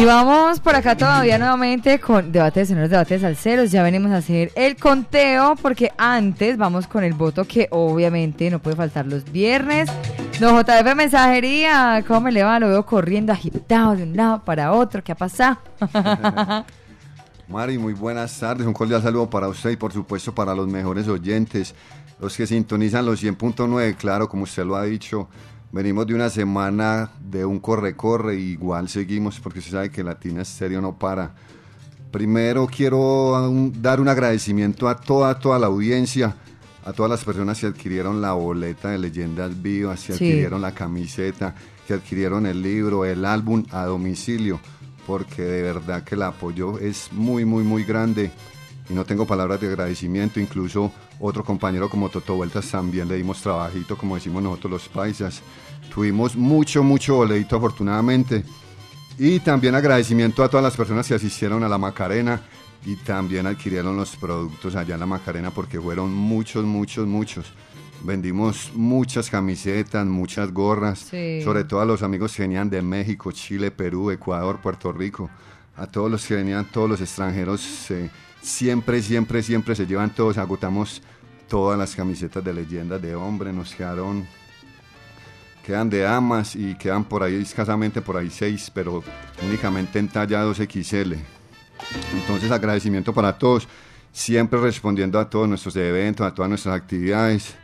Y 0.02 0.04
vamos 0.04 0.58
por 0.58 0.74
acá 0.74 0.96
todavía 0.96 1.38
nuevamente 1.38 2.00
con 2.00 2.32
debate 2.32 2.58
de 2.58 2.66
soneros, 2.66 2.90
debate 2.90 3.14
de 3.14 3.20
salseros. 3.20 3.70
Ya 3.70 3.84
venimos 3.84 4.10
a 4.10 4.16
hacer 4.16 4.50
el 4.56 4.74
conteo 4.74 5.54
porque 5.54 5.92
antes 5.96 6.56
vamos 6.56 6.88
con 6.88 7.04
el 7.04 7.12
voto 7.12 7.44
que 7.44 7.68
obviamente 7.70 8.50
no 8.50 8.58
puede 8.58 8.74
faltar 8.74 9.06
los 9.06 9.30
viernes. 9.30 9.88
No, 10.40 10.60
JF 10.60 10.96
Mensajería, 10.96 12.02
¿cómo 12.04 12.22
me 12.22 12.32
le 12.32 12.42
va? 12.42 12.58
Lo 12.58 12.66
veo 12.66 12.84
corriendo 12.84 13.32
agitado 13.32 13.94
de 13.94 14.02
un 14.02 14.16
lado 14.16 14.42
para 14.44 14.72
otro. 14.72 15.04
¿Qué 15.04 15.12
ha 15.12 15.14
pasado? 15.14 15.58
Mari, 17.48 17.78
muy 17.78 17.92
buenas 17.92 18.36
tardes. 18.40 18.66
Un 18.66 18.72
cordial 18.72 19.02
saludo 19.02 19.30
para 19.30 19.46
usted 19.46 19.70
y 19.70 19.76
por 19.76 19.92
supuesto 19.92 20.34
para 20.34 20.52
los 20.52 20.66
mejores 20.66 21.06
oyentes, 21.06 21.76
los 22.20 22.36
que 22.36 22.48
sintonizan 22.48 23.06
los 23.06 23.22
100.9. 23.22 23.94
Claro, 23.94 24.28
como 24.28 24.42
usted 24.42 24.64
lo 24.64 24.74
ha 24.74 24.82
dicho, 24.82 25.28
venimos 25.72 26.06
de 26.06 26.14
una 26.14 26.30
semana 26.30 27.10
de 27.20 27.44
un 27.44 27.58
corre-corre 27.58 28.36
igual 28.36 28.88
seguimos 28.88 29.40
porque 29.40 29.58
usted 29.60 29.72
sabe 29.72 29.90
que 29.90 30.04
Latina 30.04 30.42
Estéreo 30.42 30.80
no 30.80 30.96
para. 30.98 31.34
Primero 32.10 32.66
quiero 32.66 33.50
dar 33.80 34.00
un 34.00 34.08
agradecimiento 34.08 34.88
a 34.88 34.96
toda, 35.00 35.38
toda 35.38 35.58
la 35.58 35.68
audiencia, 35.68 36.36
a 36.84 36.92
todas 36.92 37.10
las 37.10 37.24
personas 37.24 37.58
que 37.58 37.66
adquirieron 37.66 38.20
la 38.20 38.34
boleta 38.34 38.90
de 38.90 38.98
Leyendas 38.98 39.60
Vivas, 39.62 40.00
que 40.04 40.12
Sí. 40.12 40.24
adquirieron 40.24 40.60
la 40.60 40.72
camiseta, 40.74 41.54
que 41.86 41.94
adquirieron 41.94 42.44
el 42.44 42.60
libro, 42.60 43.06
el 43.06 43.24
álbum 43.24 43.64
a 43.70 43.86
domicilio, 43.86 44.60
porque 45.06 45.42
de 45.42 45.62
verdad 45.62 46.04
que 46.04 46.14
el 46.16 46.22
apoyo 46.22 46.78
es 46.78 47.08
muy, 47.12 47.46
muy, 47.46 47.64
muy 47.64 47.82
grande 47.84 48.30
y 48.90 48.92
no 48.92 49.04
tengo 49.06 49.26
palabras 49.26 49.58
de 49.62 49.68
agradecimiento. 49.68 50.38
Incluso 50.38 50.92
otro 51.18 51.42
compañero 51.44 51.88
como 51.88 52.10
Toto 52.10 52.34
Vueltas 52.34 52.70
también 52.70 53.08
le 53.08 53.16
dimos 53.16 53.40
trabajito, 53.40 53.96
como 53.96 54.16
decimos 54.16 54.42
nosotros 54.42 54.70
los 54.72 54.88
paisas. 54.90 55.40
Tuvimos 55.94 56.36
mucho, 56.36 56.82
mucho 56.82 57.16
boleto 57.16 57.56
afortunadamente. 57.56 58.44
Y 59.18 59.40
también 59.40 59.74
agradecimiento 59.74 60.42
a 60.42 60.48
todas 60.48 60.64
las 60.64 60.76
personas 60.76 61.06
que 61.06 61.14
asistieron 61.14 61.62
a 61.62 61.68
la 61.68 61.76
Macarena 61.78 62.40
y 62.84 62.96
también 62.96 63.46
adquirieron 63.46 63.96
los 63.96 64.16
productos 64.16 64.74
allá 64.74 64.94
en 64.94 65.00
la 65.00 65.06
Macarena 65.06 65.50
porque 65.50 65.80
fueron 65.80 66.12
muchos, 66.12 66.64
muchos, 66.64 67.06
muchos. 67.06 67.52
Vendimos 68.04 68.72
muchas 68.74 69.28
camisetas, 69.30 70.04
muchas 70.06 70.50
gorras, 70.52 70.98
Sí. 71.10 71.42
sobre 71.44 71.64
todo 71.64 71.80
a 71.80 71.84
los 71.84 72.02
amigos 72.02 72.34
que 72.34 72.42
venían 72.42 72.68
de 72.70 72.82
México, 72.82 73.30
Chile, 73.30 73.70
Perú, 73.70 74.10
Ecuador, 74.10 74.58
Puerto 74.60 74.92
Rico, 74.92 75.30
a 75.76 75.86
todos 75.86 76.10
los 76.10 76.26
que 76.26 76.34
venían, 76.34 76.64
todos 76.64 76.88
los 76.90 77.00
extranjeros, 77.00 77.90
eh, 77.92 78.10
siempre, 78.40 79.00
siempre, 79.02 79.42
siempre 79.42 79.76
se 79.76 79.86
llevan 79.86 80.12
todos, 80.14 80.36
agotamos 80.38 81.00
todas 81.48 81.78
las 81.78 81.94
camisetas 81.94 82.42
de 82.42 82.52
leyendas 82.54 83.00
de 83.00 83.14
hombre, 83.14 83.52
nos 83.52 83.72
quedaron 83.74 84.26
quedan 85.62 85.88
de 85.88 86.06
amas 86.06 86.56
y 86.56 86.74
quedan 86.74 87.04
por 87.04 87.22
ahí 87.22 87.36
escasamente 87.36 88.02
por 88.02 88.16
ahí 88.16 88.30
seis, 88.30 88.70
pero 88.72 89.02
únicamente 89.42 89.98
en 89.98 90.08
talla 90.08 90.44
2XL. 90.44 91.16
Entonces 92.14 92.50
agradecimiento 92.50 93.12
para 93.12 93.38
todos, 93.38 93.68
siempre 94.12 94.60
respondiendo 94.60 95.18
a 95.18 95.28
todos 95.28 95.48
nuestros 95.48 95.76
eventos, 95.76 96.26
a 96.26 96.34
todas 96.34 96.48
nuestras 96.48 96.76
actividades. 96.76 97.54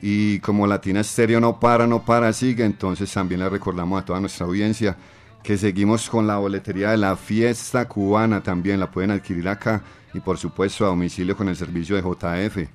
Y 0.00 0.40
como 0.40 0.66
Latina 0.66 1.00
Estéreo 1.00 1.40
no 1.40 1.60
para, 1.60 1.86
no 1.86 2.04
para, 2.04 2.32
sigue, 2.32 2.64
entonces 2.64 3.12
también 3.12 3.40
le 3.40 3.48
recordamos 3.48 4.02
a 4.02 4.04
toda 4.04 4.20
nuestra 4.20 4.46
audiencia 4.46 4.96
que 5.42 5.58
seguimos 5.58 6.08
con 6.08 6.26
la 6.26 6.38
boletería 6.38 6.90
de 6.90 6.96
la 6.96 7.16
fiesta 7.16 7.88
cubana, 7.88 8.42
también 8.42 8.78
la 8.78 8.90
pueden 8.90 9.10
adquirir 9.10 9.48
acá 9.48 9.82
y 10.14 10.20
por 10.20 10.38
supuesto 10.38 10.84
a 10.84 10.88
domicilio 10.88 11.36
con 11.36 11.48
el 11.48 11.56
servicio 11.56 11.96
de 11.96 12.02
JF. 12.02 12.68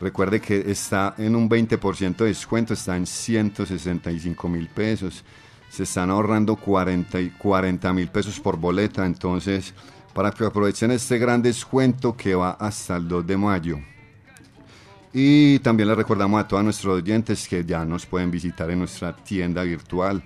Recuerde 0.00 0.40
que 0.40 0.70
está 0.70 1.14
en 1.18 1.34
un 1.34 1.48
20% 1.48 2.16
de 2.16 2.26
descuento, 2.26 2.74
está 2.74 2.96
en 2.96 3.06
165 3.06 4.48
mil 4.48 4.68
pesos. 4.68 5.24
Se 5.68 5.82
están 5.82 6.10
ahorrando 6.10 6.56
40 6.56 7.92
mil 7.92 8.08
pesos 8.08 8.40
por 8.40 8.56
boleta, 8.56 9.04
entonces 9.04 9.74
para 10.14 10.30
que 10.32 10.44
aprovechen 10.44 10.90
este 10.90 11.18
gran 11.18 11.42
descuento 11.42 12.16
que 12.16 12.34
va 12.34 12.52
hasta 12.52 12.96
el 12.96 13.06
2 13.06 13.26
de 13.26 13.36
mayo. 13.36 13.78
Y 15.12 15.58
también 15.60 15.88
les 15.88 15.96
recordamos 15.96 16.40
a 16.40 16.48
todos 16.48 16.64
nuestros 16.64 17.02
oyentes 17.02 17.46
que 17.48 17.64
ya 17.64 17.82
nos 17.84 18.06
pueden 18.06 18.30
visitar 18.30 18.70
en 18.70 18.78
nuestra 18.80 19.16
tienda 19.16 19.62
virtual 19.62 20.22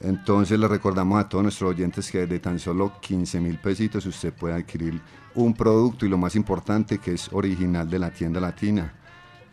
Entonces 0.01 0.59
le 0.59 0.67
recordamos 0.67 1.19
a 1.19 1.27
todos 1.27 1.43
nuestros 1.43 1.71
oyentes 1.71 2.11
que 2.11 2.27
de 2.27 2.39
tan 2.39 2.59
solo 2.59 2.93
15 3.01 3.39
mil 3.39 3.57
pesitos 3.57 4.05
usted 4.05 4.31
puede 4.33 4.55
adquirir 4.55 5.01
un 5.35 5.53
producto 5.53 6.05
y 6.05 6.09
lo 6.09 6.17
más 6.17 6.35
importante 6.35 6.99
que 6.99 7.13
es 7.13 7.29
original 7.31 7.89
de 7.89 7.99
la 7.99 8.11
tienda 8.11 8.39
latina. 8.39 8.93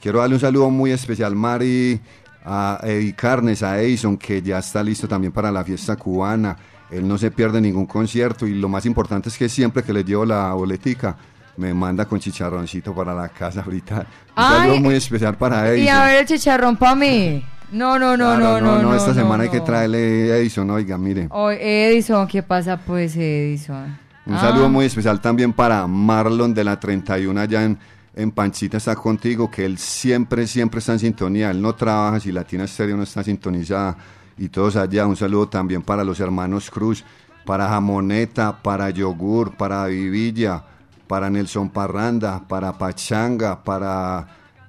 Quiero 0.01 0.19
darle 0.21 0.35
un 0.35 0.41
saludo 0.41 0.69
muy 0.69 0.91
especial, 0.91 1.35
Mari, 1.35 1.99
a 2.45 2.79
Eddie 2.83 3.15
Carnes, 3.15 3.63
a 3.63 3.81
Edison, 3.81 4.19
que 4.19 4.43
ya 4.43 4.59
está 4.59 4.83
listo 4.83 5.09
también 5.09 5.33
para 5.33 5.51
la 5.51 5.65
fiesta 5.65 5.97
cubana. 5.97 6.57
Él 6.91 7.09
no 7.09 7.17
se 7.17 7.31
pierde 7.31 7.61
ningún 7.61 7.87
concierto 7.87 8.47
y 8.47 8.55
lo 8.55 8.69
más 8.69 8.85
importante 8.85 9.31
es 9.31 9.39
que 9.39 9.49
siempre 9.49 9.83
que 9.83 9.93
le 9.95 10.05
llevo 10.05 10.27
la 10.27 10.53
boletica, 10.53 11.17
me 11.57 11.73
manda 11.73 12.05
con 12.05 12.19
chicharroncito 12.21 12.95
para 12.95 13.15
la 13.15 13.29
casa 13.29 13.63
ahorita. 13.63 14.01
Un 14.01 14.05
Ay. 14.37 14.59
saludo 14.61 14.81
muy 14.81 14.95
especial 14.95 15.37
para 15.37 15.69
Edison. 15.69 15.85
Y 15.85 15.89
a 15.89 16.05
ver 16.05 16.17
el 16.21 16.27
chicharrón 16.27 16.77
para 16.77 16.95
mí. 16.95 17.43
No, 17.75 17.99
no, 17.99 18.17
no, 18.17 18.37
Claro, 18.37 18.61
no, 18.61 18.83
no, 18.83 18.95
esta 18.95 19.09
no, 19.09 19.15
semana 19.15 19.43
hay 19.45 19.51
que 19.51 19.61
traerle 19.61 20.39
Edison, 20.39 20.71
oiga, 20.71 20.97
mire. 20.97 21.27
Oh, 21.31 21.51
Edison, 21.51 22.27
¿qué 22.29 22.43
pasa 22.43 22.77
pues, 22.77 23.17
Edison? 23.17 23.99
Un 24.27 24.35
Ah, 24.35 24.41
saludo 24.41 24.69
muy 24.69 24.87
especial 24.87 25.21
también 25.21 25.53
para 25.53 25.87
Marlon 25.87 26.55
de 26.55 26.65
la 26.65 26.79
31 26.79 27.39
allá 27.41 27.65
en, 27.65 27.77
en 28.15 28.31
Panchita 28.31 28.77
está 28.77 28.95
contigo, 28.95 29.51
que 29.51 29.65
él 29.65 29.77
siempre, 29.77 30.47
siempre 30.47 30.79
está 30.79 30.93
en 30.93 31.01
sintonía. 31.01 31.51
Él 31.51 31.61
no 31.61 31.75
trabaja 31.75 32.21
si 32.21 32.31
Latina 32.33 32.65
Estéreo 32.65 32.97
no 32.97 33.03
está 33.03 33.23
sintonizada. 33.25 33.97
Y 34.39 34.49
todos 34.49 34.77
allá, 34.77 35.07
un 35.07 35.17
saludo 35.17 35.49
también 35.49 35.83
para 35.83 36.05
los 36.05 36.21
hermanos 36.21 36.71
Cruz, 36.71 37.05
para 37.45 37.69
Jamoneta, 37.69 38.63
para 38.63 38.89
Yogur, 38.91 39.57
para 39.57 39.85
Vivilla, 39.87 40.65
para 41.07 41.29
Nelson 41.29 41.69
Parranda, 41.71 42.41
para 42.49 42.73
Pachanga, 42.79 43.63
para 43.63 44.27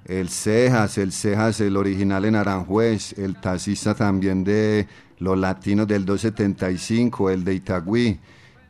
el 0.08 0.28
Cejas, 0.28 0.98
el 0.98 1.12
Cejas, 1.12 1.60
el 1.60 1.76
original 1.76 2.24
en 2.24 2.36
Aranjuez, 2.36 3.18
el 3.18 3.36
taxista 3.40 3.94
también 3.94 4.44
de 4.44 4.86
los 5.18 5.36
latinos 5.38 5.86
del 5.86 6.04
275, 6.04 7.30
el 7.30 7.44
de 7.44 7.54
Itagüí. 7.54 8.18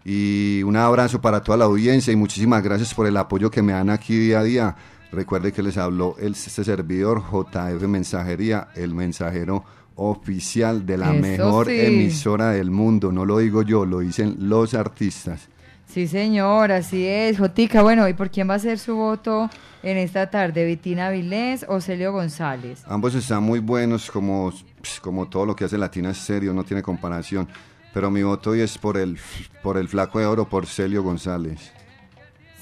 Y 0.04 0.62
un 0.62 0.76
abrazo 0.76 1.20
para 1.20 1.42
toda 1.42 1.58
la 1.58 1.64
audiencia 1.64 2.12
y 2.12 2.16
muchísimas 2.16 2.62
gracias 2.62 2.94
por 2.94 3.06
el 3.06 3.16
apoyo 3.16 3.50
que 3.50 3.62
me 3.62 3.72
dan 3.72 3.90
aquí 3.90 4.16
día 4.16 4.40
a 4.40 4.44
día. 4.44 4.76
Recuerde 5.12 5.52
que 5.52 5.62
les 5.62 5.76
habló 5.76 6.16
el, 6.18 6.32
este 6.32 6.64
servidor 6.64 7.22
JF 7.22 7.82
Mensajería, 7.86 8.68
el 8.74 8.94
mensajero 8.94 9.64
oficial 9.96 10.86
de 10.86 10.98
la 10.98 11.12
Eso 11.12 11.20
mejor 11.20 11.66
sí. 11.66 11.80
emisora 11.80 12.50
del 12.50 12.70
mundo. 12.70 13.12
No 13.12 13.24
lo 13.24 13.38
digo 13.38 13.62
yo, 13.62 13.84
lo 13.84 14.00
dicen 14.00 14.36
los 14.38 14.74
artistas. 14.74 15.48
Sí, 15.96 16.06
señor, 16.08 16.72
así 16.72 17.06
es. 17.06 17.38
Jotica, 17.38 17.80
bueno, 17.80 18.06
¿y 18.06 18.12
por 18.12 18.30
quién 18.30 18.50
va 18.50 18.52
a 18.52 18.58
ser 18.58 18.78
su 18.78 18.96
voto 18.96 19.48
en 19.82 19.96
esta 19.96 20.28
tarde? 20.28 20.66
¿Vitina 20.66 21.08
Vilés 21.08 21.64
o 21.66 21.80
Celio 21.80 22.12
González? 22.12 22.82
Ambos 22.86 23.14
están 23.14 23.42
muy 23.42 23.60
buenos, 23.60 24.10
como, 24.10 24.52
pues, 24.78 25.00
como 25.00 25.26
todo 25.26 25.46
lo 25.46 25.56
que 25.56 25.64
hace 25.64 25.78
Latina 25.78 26.10
es 26.10 26.18
serio, 26.18 26.52
no 26.52 26.64
tiene 26.64 26.82
comparación. 26.82 27.48
Pero 27.94 28.10
mi 28.10 28.22
voto 28.22 28.50
hoy 28.50 28.60
es 28.60 28.76
por 28.76 28.98
el, 28.98 29.18
por 29.62 29.78
el 29.78 29.88
flaco 29.88 30.18
de 30.18 30.26
oro, 30.26 30.46
por 30.46 30.66
Celio 30.66 31.02
González. 31.02 31.72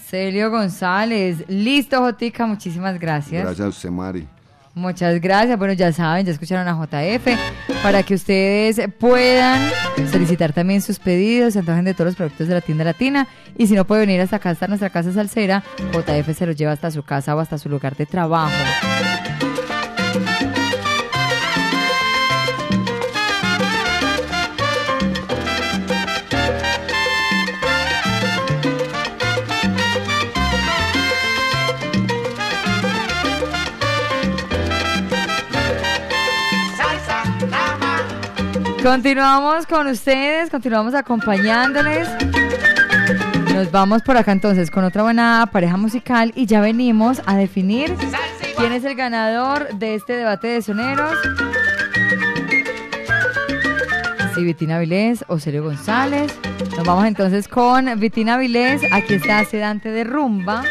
Celio 0.07 0.49
González. 0.49 1.45
Listo, 1.49 1.99
Jotica, 2.03 2.47
muchísimas 2.47 3.01
gracias. 3.01 3.43
Gracias 3.43 3.67
a 3.67 3.69
usted, 3.69 3.91
Mari. 3.91 4.29
Muchas 4.75 5.21
gracias. 5.21 5.57
Bueno, 5.59 5.73
ya 5.73 5.93
saben, 5.93 6.27
ya 6.27 6.33
escucharon 6.33 6.67
a 6.67 6.75
JF 6.75 7.29
para 7.83 8.03
que 8.03 8.15
ustedes 8.15 8.81
puedan 8.99 9.71
solicitar 10.11 10.53
también 10.53 10.83
sus 10.83 10.99
pedidos, 10.99 11.53
se 11.53 11.61
antojen 11.61 11.85
de 11.85 11.95
todos 11.95 12.07
los 12.07 12.17
productos 12.17 12.49
de 12.49 12.55
la 12.55 12.61
tienda 12.61 12.85
latina. 12.85 13.29
Y 13.57 13.69
si 13.69 13.75
no 13.75 13.85
puede 13.85 14.01
venir 14.01 14.21
hasta 14.21 14.37
acá, 14.37 14.51
hasta 14.51 14.67
nuestra 14.67 14.91
casa 14.91 15.13
salsera, 15.13 15.63
JF 15.93 16.37
se 16.37 16.47
los 16.47 16.57
lleva 16.57 16.73
hasta 16.73 16.91
su 16.91 17.05
casa 17.05 17.37
o 17.37 17.41
hasta 17.41 17.57
su 17.57 17.69
lugar 17.69 17.97
de 17.97 18.07
trabajo. 18.07 18.53
Continuamos 38.85 39.67
con 39.67 39.87
ustedes, 39.87 40.51
continuamos 40.51 40.93
acompañándoles. 40.93 42.07
Nos 43.55 43.71
vamos 43.71 44.03
por 44.03 44.19
acá 44.19 44.33
entonces 44.33 44.71
con 44.71 44.85
otra 44.85 45.03
buena 45.03 45.49
pareja 45.51 45.79
musical 45.79 46.33
y 46.35 46.45
ya 46.45 46.61
venimos 46.61 47.23
a 47.25 47.35
definir 47.35 47.97
quién 48.59 48.75
es 48.75 48.85
el 48.85 48.95
ganador 48.95 49.75
de 49.79 49.95
este 49.95 50.13
debate 50.13 50.49
de 50.49 50.61
soneros. 50.61 51.17
Si 54.35 54.45
Vitina 54.45 54.79
Vilés 54.79 55.25
o 55.29 55.39
Celio 55.39 55.65
González. 55.65 56.39
Nos 56.77 56.87
vamos 56.87 57.07
entonces 57.07 57.49
con 57.49 57.99
Vitina 57.99 58.37
Vilés. 58.37 58.83
Aquí 58.93 59.15
está 59.15 59.43
Sedante 59.47 59.93
de 59.93 60.05
Rumba. 60.05 60.63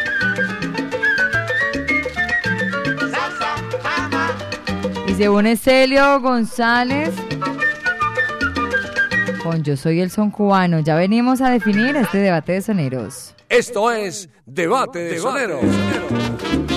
Y 5.08 5.14
se 5.14 5.56
Celio 5.56 6.20
González 6.20 7.12
con 9.44 9.62
Yo 9.62 9.76
Soy 9.76 10.00
el 10.00 10.10
Son 10.10 10.30
Cubano. 10.30 10.80
Ya 10.80 10.96
venimos 10.96 11.42
a 11.42 11.50
definir 11.50 11.94
este 11.96 12.18
debate 12.18 12.52
de 12.52 12.62
soneros. 12.62 13.34
Esto 13.50 13.92
es 13.92 14.30
Debate 14.46 15.00
de 15.00 15.18
Sonero. 15.18 15.60
Tengo 15.60 16.06
un 16.08 16.73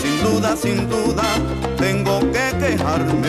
Sin 0.00 0.22
duda, 0.22 0.56
sin 0.56 0.88
duda, 0.88 1.24
tengo 1.76 2.20
que 2.32 2.56
quejarme. 2.58 3.28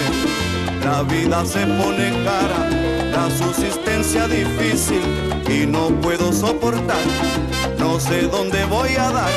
La 0.86 1.04
vida 1.04 1.46
se 1.46 1.66
pone 1.66 2.24
cara, 2.24 2.70
la 3.12 3.30
subsistencia 3.30 4.26
difícil 4.26 5.02
y 5.50 5.66
no 5.68 5.90
puedo 6.02 6.32
soportar. 6.32 7.04
No 7.78 8.00
sé 8.00 8.22
dónde 8.22 8.64
voy 8.64 8.96
a 8.96 9.12
dar 9.12 9.32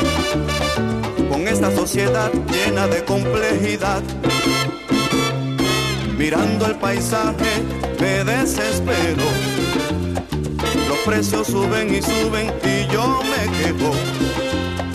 con 1.29 1.45
esta 1.45 1.75
sociedad 1.75 2.31
llena 2.49 2.87
de 2.87 3.03
complejidad. 3.03 4.01
Mirando 6.17 6.67
el 6.67 6.75
paisaje 6.75 7.63
me 7.99 8.23
desespero. 8.23 9.25
Los 10.87 10.97
precios 10.99 11.47
suben 11.47 11.93
y 11.93 12.01
suben 12.01 12.53
y 12.63 12.87
yo 12.93 13.19
me 13.23 13.57
quejo. 13.57 14.46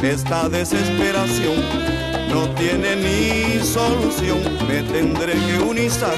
Esta 0.03 0.49
desesperación 0.49 1.55
no 2.29 2.49
tiene 2.57 2.97
ni 2.97 3.65
solución. 3.65 4.41
Me 4.67 4.83
tendré 4.83 5.35
que 5.35 5.61
unizar, 5.61 6.17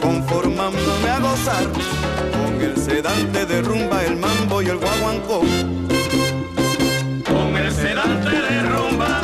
conformándome 0.00 1.10
a 1.10 1.18
gozar 1.20 1.64
con 2.32 2.60
el 2.62 2.74
sedante 2.74 3.44
de 3.44 3.60
rumba, 3.60 4.02
el 4.02 4.16
mambo 4.16 4.62
y 4.62 4.66
el 4.68 4.78
guaguancó. 4.78 5.40
Con 7.26 7.54
el 7.54 7.70
sedante 7.70 8.30
de 8.30 8.62
rumba 8.62 9.20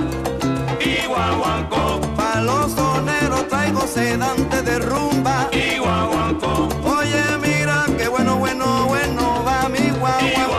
y 0.81 1.07
guaguancó. 1.07 2.01
Pa' 2.15 2.43
los 2.43 2.73
soneros 2.73 3.49
traigo 3.49 3.87
sedante 3.87 4.61
de 4.63 4.81
rumba 4.81 5.49
y 5.51 5.79
guaguancó. 5.79 6.69
Oye, 6.85 7.23
mira 7.43 7.87
qué 7.97 8.07
bueno, 8.09 8.37
bueno, 8.37 8.85
bueno 8.87 9.43
va 9.47 9.67
mi 9.71 9.91
guaguancó. 9.99 10.58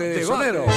Debate 0.00 0.18
de 0.18 0.24
Sonero. 0.24 0.69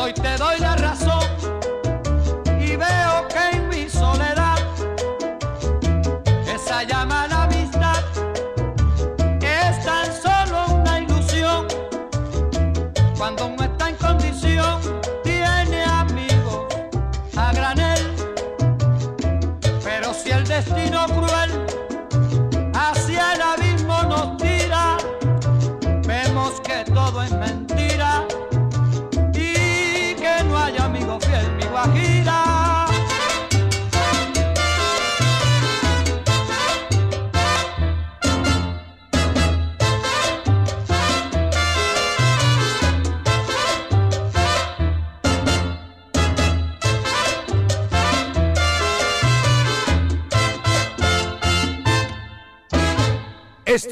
Hoy 0.00 0.14
te 0.14 0.36
doy 0.38 0.58
la 0.60 0.76
razón 0.76 1.09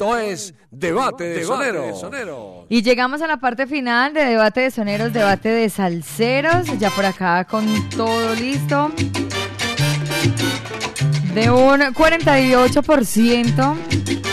Esto 0.09 0.17
es 0.17 0.55
Debate 0.71 1.23
de 1.25 1.43
Sonero. 1.43 2.65
Y 2.67 2.81
llegamos 2.81 3.21
a 3.21 3.27
la 3.27 3.37
parte 3.37 3.67
final 3.67 4.11
de 4.13 4.25
debate 4.25 4.61
de 4.61 4.71
soneros, 4.71 5.13
debate 5.13 5.49
de 5.49 5.69
salseros, 5.69 6.65
ya 6.79 6.89
por 6.89 7.05
acá 7.05 7.45
con 7.45 7.89
todo 7.89 8.33
listo. 8.33 8.91
De 11.35 11.51
un 11.51 11.81
48%, 11.81 13.77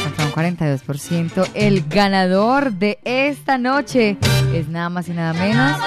hasta 0.06 0.24
un 0.24 0.32
42%, 0.32 1.50
el 1.52 1.86
ganador 1.88 2.72
de 2.72 2.98
esta 3.04 3.58
noche 3.58 4.16
es 4.58 4.68
nada 4.68 4.88
más 4.88 5.08
y 5.08 5.12
nada 5.12 5.32
menos 5.32 5.78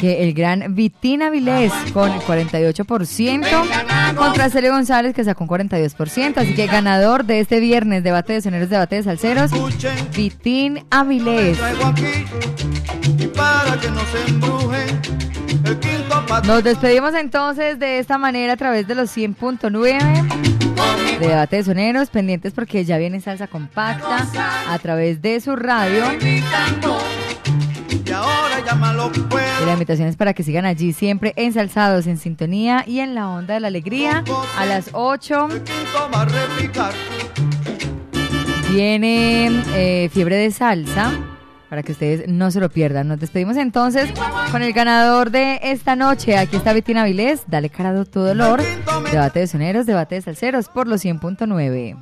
que 0.00 0.22
el 0.24 0.34
gran 0.34 0.74
Vitín 0.74 1.22
Avilés 1.22 1.72
con 1.92 2.12
el 2.12 2.20
48% 2.20 4.14
contra 4.16 4.50
Celio 4.50 4.72
González 4.72 5.14
que 5.14 5.24
sacó 5.24 5.44
un 5.44 5.50
42%. 5.50 6.36
Así 6.36 6.54
que 6.54 6.66
ganador 6.66 7.24
de 7.24 7.40
este 7.40 7.60
viernes, 7.60 8.04
debate 8.04 8.34
de 8.34 8.42
soneros, 8.42 8.68
debate 8.68 8.96
de 8.96 9.02
salseros, 9.02 9.50
Vitín 10.14 10.84
Avilés. 10.90 11.58
Nos 16.44 16.62
despedimos 16.62 17.14
entonces 17.14 17.78
de 17.78 17.98
esta 17.98 18.18
manera 18.18 18.52
a 18.52 18.56
través 18.56 18.86
de 18.86 18.94
los 18.94 19.16
100.9 19.16 20.56
de 21.18 21.28
Debate 21.28 21.56
de 21.56 21.64
Soneros, 21.64 22.10
pendientes 22.10 22.52
porque 22.52 22.84
ya 22.84 22.98
viene 22.98 23.20
salsa 23.20 23.46
compacta 23.46 24.26
a 24.68 24.78
través 24.78 25.22
de 25.22 25.40
su 25.40 25.56
radio. 25.56 26.04
Ahora 28.16 28.64
llámalo 28.64 29.10
pues. 29.28 29.44
Y 29.62 29.66
la 29.66 29.72
invitación 29.72 30.08
es 30.08 30.16
para 30.16 30.34
que 30.34 30.42
sigan 30.42 30.64
allí 30.64 30.92
siempre 30.92 31.32
ensalzados, 31.36 32.06
en 32.06 32.18
sintonía 32.18 32.84
y 32.86 33.00
en 33.00 33.14
la 33.14 33.28
onda 33.28 33.54
de 33.54 33.60
la 33.60 33.68
alegría. 33.68 34.24
A 34.58 34.66
las 34.66 34.90
8 34.92 35.48
Quinto 35.48 36.10
va 36.14 36.22
a 36.22 36.24
replicar. 36.24 36.92
viene 38.70 39.62
eh, 39.74 40.08
Fiebre 40.12 40.36
de 40.36 40.50
Salsa. 40.50 41.12
Para 41.68 41.82
que 41.82 41.90
ustedes 41.92 42.28
no 42.28 42.52
se 42.52 42.60
lo 42.60 42.70
pierdan. 42.70 43.08
Nos 43.08 43.18
despedimos 43.18 43.56
entonces 43.56 44.08
con 44.52 44.62
el 44.62 44.72
ganador 44.72 45.32
de 45.32 45.58
esta 45.64 45.96
noche. 45.96 46.38
Aquí 46.38 46.56
está 46.56 46.72
Betina 46.72 47.04
Vilés. 47.04 47.42
Dale 47.48 47.70
cara 47.70 47.90
a 47.90 48.04
tu 48.04 48.20
dolor. 48.20 48.62
Debate 49.10 49.40
de 49.40 49.46
soneros, 49.48 49.84
debate 49.84 50.14
de 50.14 50.22
salseros 50.22 50.68
por 50.68 50.86
los 50.86 51.04
100.9. 51.04 51.96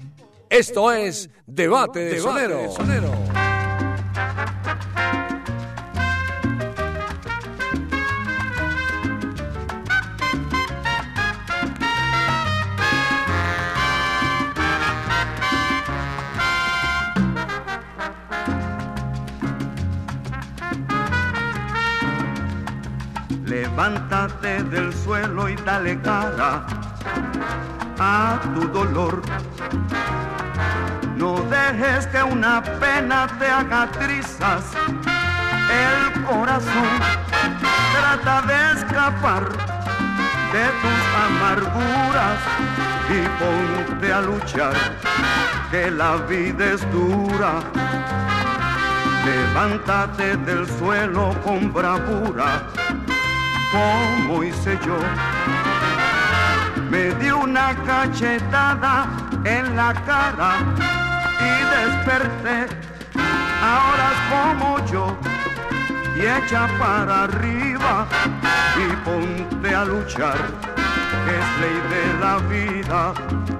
Esto 0.51 0.93
es 0.93 1.31
Debate 1.47 2.01
de 2.01 2.20
Sonero. 2.20 2.61
Levántate 23.77 24.63
del 24.63 24.95
suelo 24.95 25.49
y 25.49 25.57
dale 25.57 26.01
cara 26.01 26.65
a 27.99 28.39
tu 28.55 28.69
dolor. 28.69 29.21
No 31.17 31.43
dejes 31.51 32.07
que 32.07 32.23
una 32.23 32.63
pena 32.63 33.27
te 33.37 33.49
haga 33.49 33.91
trizas 33.91 34.65
el 35.73 36.23
corazón. 36.23 36.89
Trata 37.99 38.43
de 38.43 38.79
escapar 38.79 39.43
de 40.53 40.67
tus 40.81 41.03
amarguras 41.27 42.39
y 43.11 43.27
ponte 43.41 44.13
a 44.13 44.21
luchar, 44.21 44.75
que 45.73 45.91
la 45.91 46.15
vida 46.29 46.65
es 46.65 46.93
dura. 46.93 47.55
Levántate 49.25 50.37
del 50.37 50.65
suelo 50.79 51.35
con 51.43 51.73
bravura, 51.73 52.69
como 53.75 54.45
hice 54.45 54.79
yo. 54.87 54.99
Me 56.91 57.13
di 57.15 57.31
una 57.31 57.75
cachetada 57.85 59.07
en 59.45 59.77
la 59.77 59.93
cara 60.07 60.51
y 61.41 61.53
desperté. 61.75 62.59
Ahora 63.73 64.05
es 64.15 64.21
como 64.33 64.87
yo 64.87 65.17
y 66.17 66.21
echa 66.21 66.69
para 66.79 67.25
arriba 67.25 68.07
y 68.77 68.87
ponte 69.05 69.75
a 69.75 69.85
luchar, 69.85 70.39
es 71.37 71.47
ley 71.61 71.79
de 71.95 72.05
la 72.21 72.37
vida. 72.53 73.54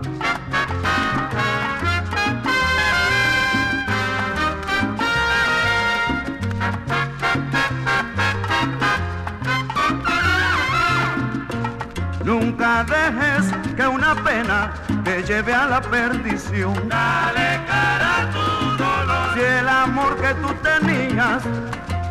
Que 13.75 13.87
una 13.87 14.15
pena 14.15 14.73
te 15.05 15.23
lleve 15.23 15.53
a 15.53 15.67
la 15.67 15.81
perdición. 15.81 16.75
Dale 16.89 17.61
cara 17.67 18.23
a 18.23 18.31
tu 18.31 18.83
dolor. 18.83 19.35
Si 19.35 19.41
el 19.41 19.69
amor 19.69 20.17
que 20.17 20.35
tú 20.35 20.55
tenías 20.63 21.43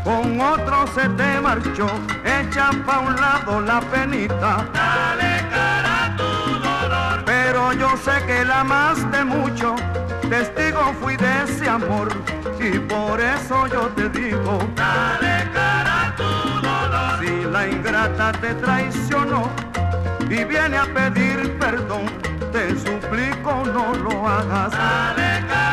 con 0.03 0.39
otro 0.39 0.85
se 0.93 1.07
te 1.09 1.39
marchó, 1.39 1.87
echa 2.25 2.71
pa' 2.85 2.99
un 2.99 3.15
lado 3.15 3.61
la 3.61 3.79
penita. 3.81 4.65
Dale 4.73 5.47
cara 5.49 6.05
a 6.05 6.17
tu 6.17 6.23
dolor. 6.67 7.23
Pero 7.25 7.73
yo 7.73 7.95
sé 7.97 8.25
que 8.25 8.43
la 8.43 8.61
amaste 8.61 9.23
mucho, 9.23 9.75
testigo 10.29 10.93
fui 11.01 11.15
de 11.15 11.43
ese 11.43 11.69
amor, 11.69 12.09
y 12.59 12.79
por 12.79 13.19
eso 13.19 13.67
yo 13.67 13.87
te 13.95 14.09
digo. 14.09 14.59
Dale 14.75 15.49
cara 15.53 16.07
a 16.07 16.15
tu 16.15 16.23
dolor. 16.67 17.19
Si 17.21 17.51
la 17.51 17.67
ingrata 17.67 18.31
te 18.33 18.53
traicionó 18.55 19.72
y 20.33 20.43
viene 20.45 20.77
a 20.77 20.85
pedir 20.85 21.57
perdón, 21.59 22.05
te 22.51 22.69
suplico 22.79 23.63
no 23.65 23.93
lo 23.93 24.27
hagas. 24.27 25.72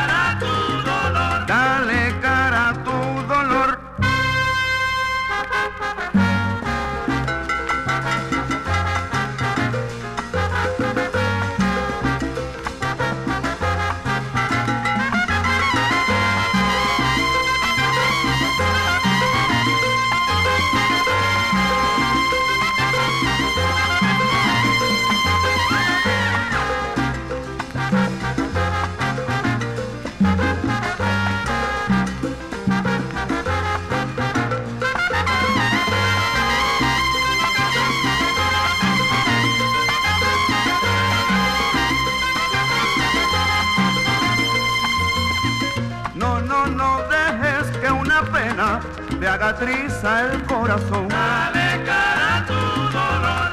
Te 49.21 49.27
haga 49.27 49.55
triza 49.55 50.31
el 50.31 50.43
corazón. 50.45 51.07
Dale 51.07 51.83
cara 51.85 52.37
a 52.37 52.45
tu 52.47 52.53
dolor. 52.97 53.49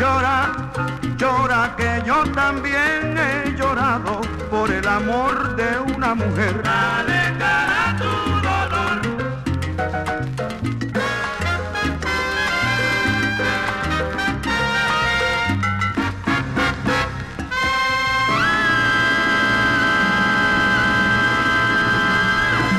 Llora, 0.00 0.36
llora 1.18 1.76
que 1.76 2.02
yo 2.06 2.24
también 2.32 3.14
he 3.18 3.54
llorado 3.54 4.22
por 4.50 4.70
el 4.70 4.88
amor 4.88 5.56
de 5.56 5.92
una 5.94 6.14
mujer. 6.14 6.62
Dale 6.62 7.36
cara 7.38 7.90
a 7.90 7.96
tu 7.98 8.12
dolor. 8.48 8.98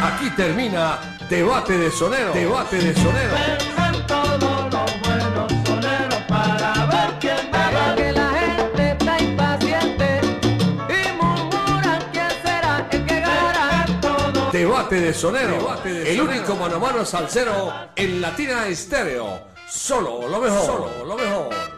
Aquí 0.07 0.29
termina 0.31 1.14
Debate 1.29 1.75
de 1.75 1.89
Sonero. 1.89 2.33
Debate 2.33 2.77
de 2.77 2.93
Sonero. 2.93 3.33
Vengan 3.33 4.07
todos 4.07 4.71
los 4.71 5.01
buenos 5.01 5.51
soneros 5.65 6.21
para 6.27 6.85
ver 6.85 7.19
quién 7.19 7.95
que 7.95 8.11
la 8.11 8.29
gente 8.29 8.91
está 8.91 9.19
impaciente 9.19 10.21
y 10.87 11.23
murmuran 11.23 11.99
quién 12.11 12.29
será 12.43 12.87
el 12.91 13.05
que 13.05 13.19
ganará. 13.19 13.85
Debate 14.51 15.01
de 15.01 15.13
Sonero. 15.15 15.75
el 15.83 16.21
único 16.21 16.55
mano 16.55 16.75
a 16.75 16.79
mano 16.79 17.05
salsero 17.05 17.73
en 17.95 18.21
Latina 18.21 18.67
Estéreo. 18.67 19.47
Solo 19.67 20.27
lo 20.29 20.39
mejor. 20.39 20.65
Solo 20.65 21.05
lo 21.05 21.15
mejor. 21.15 21.74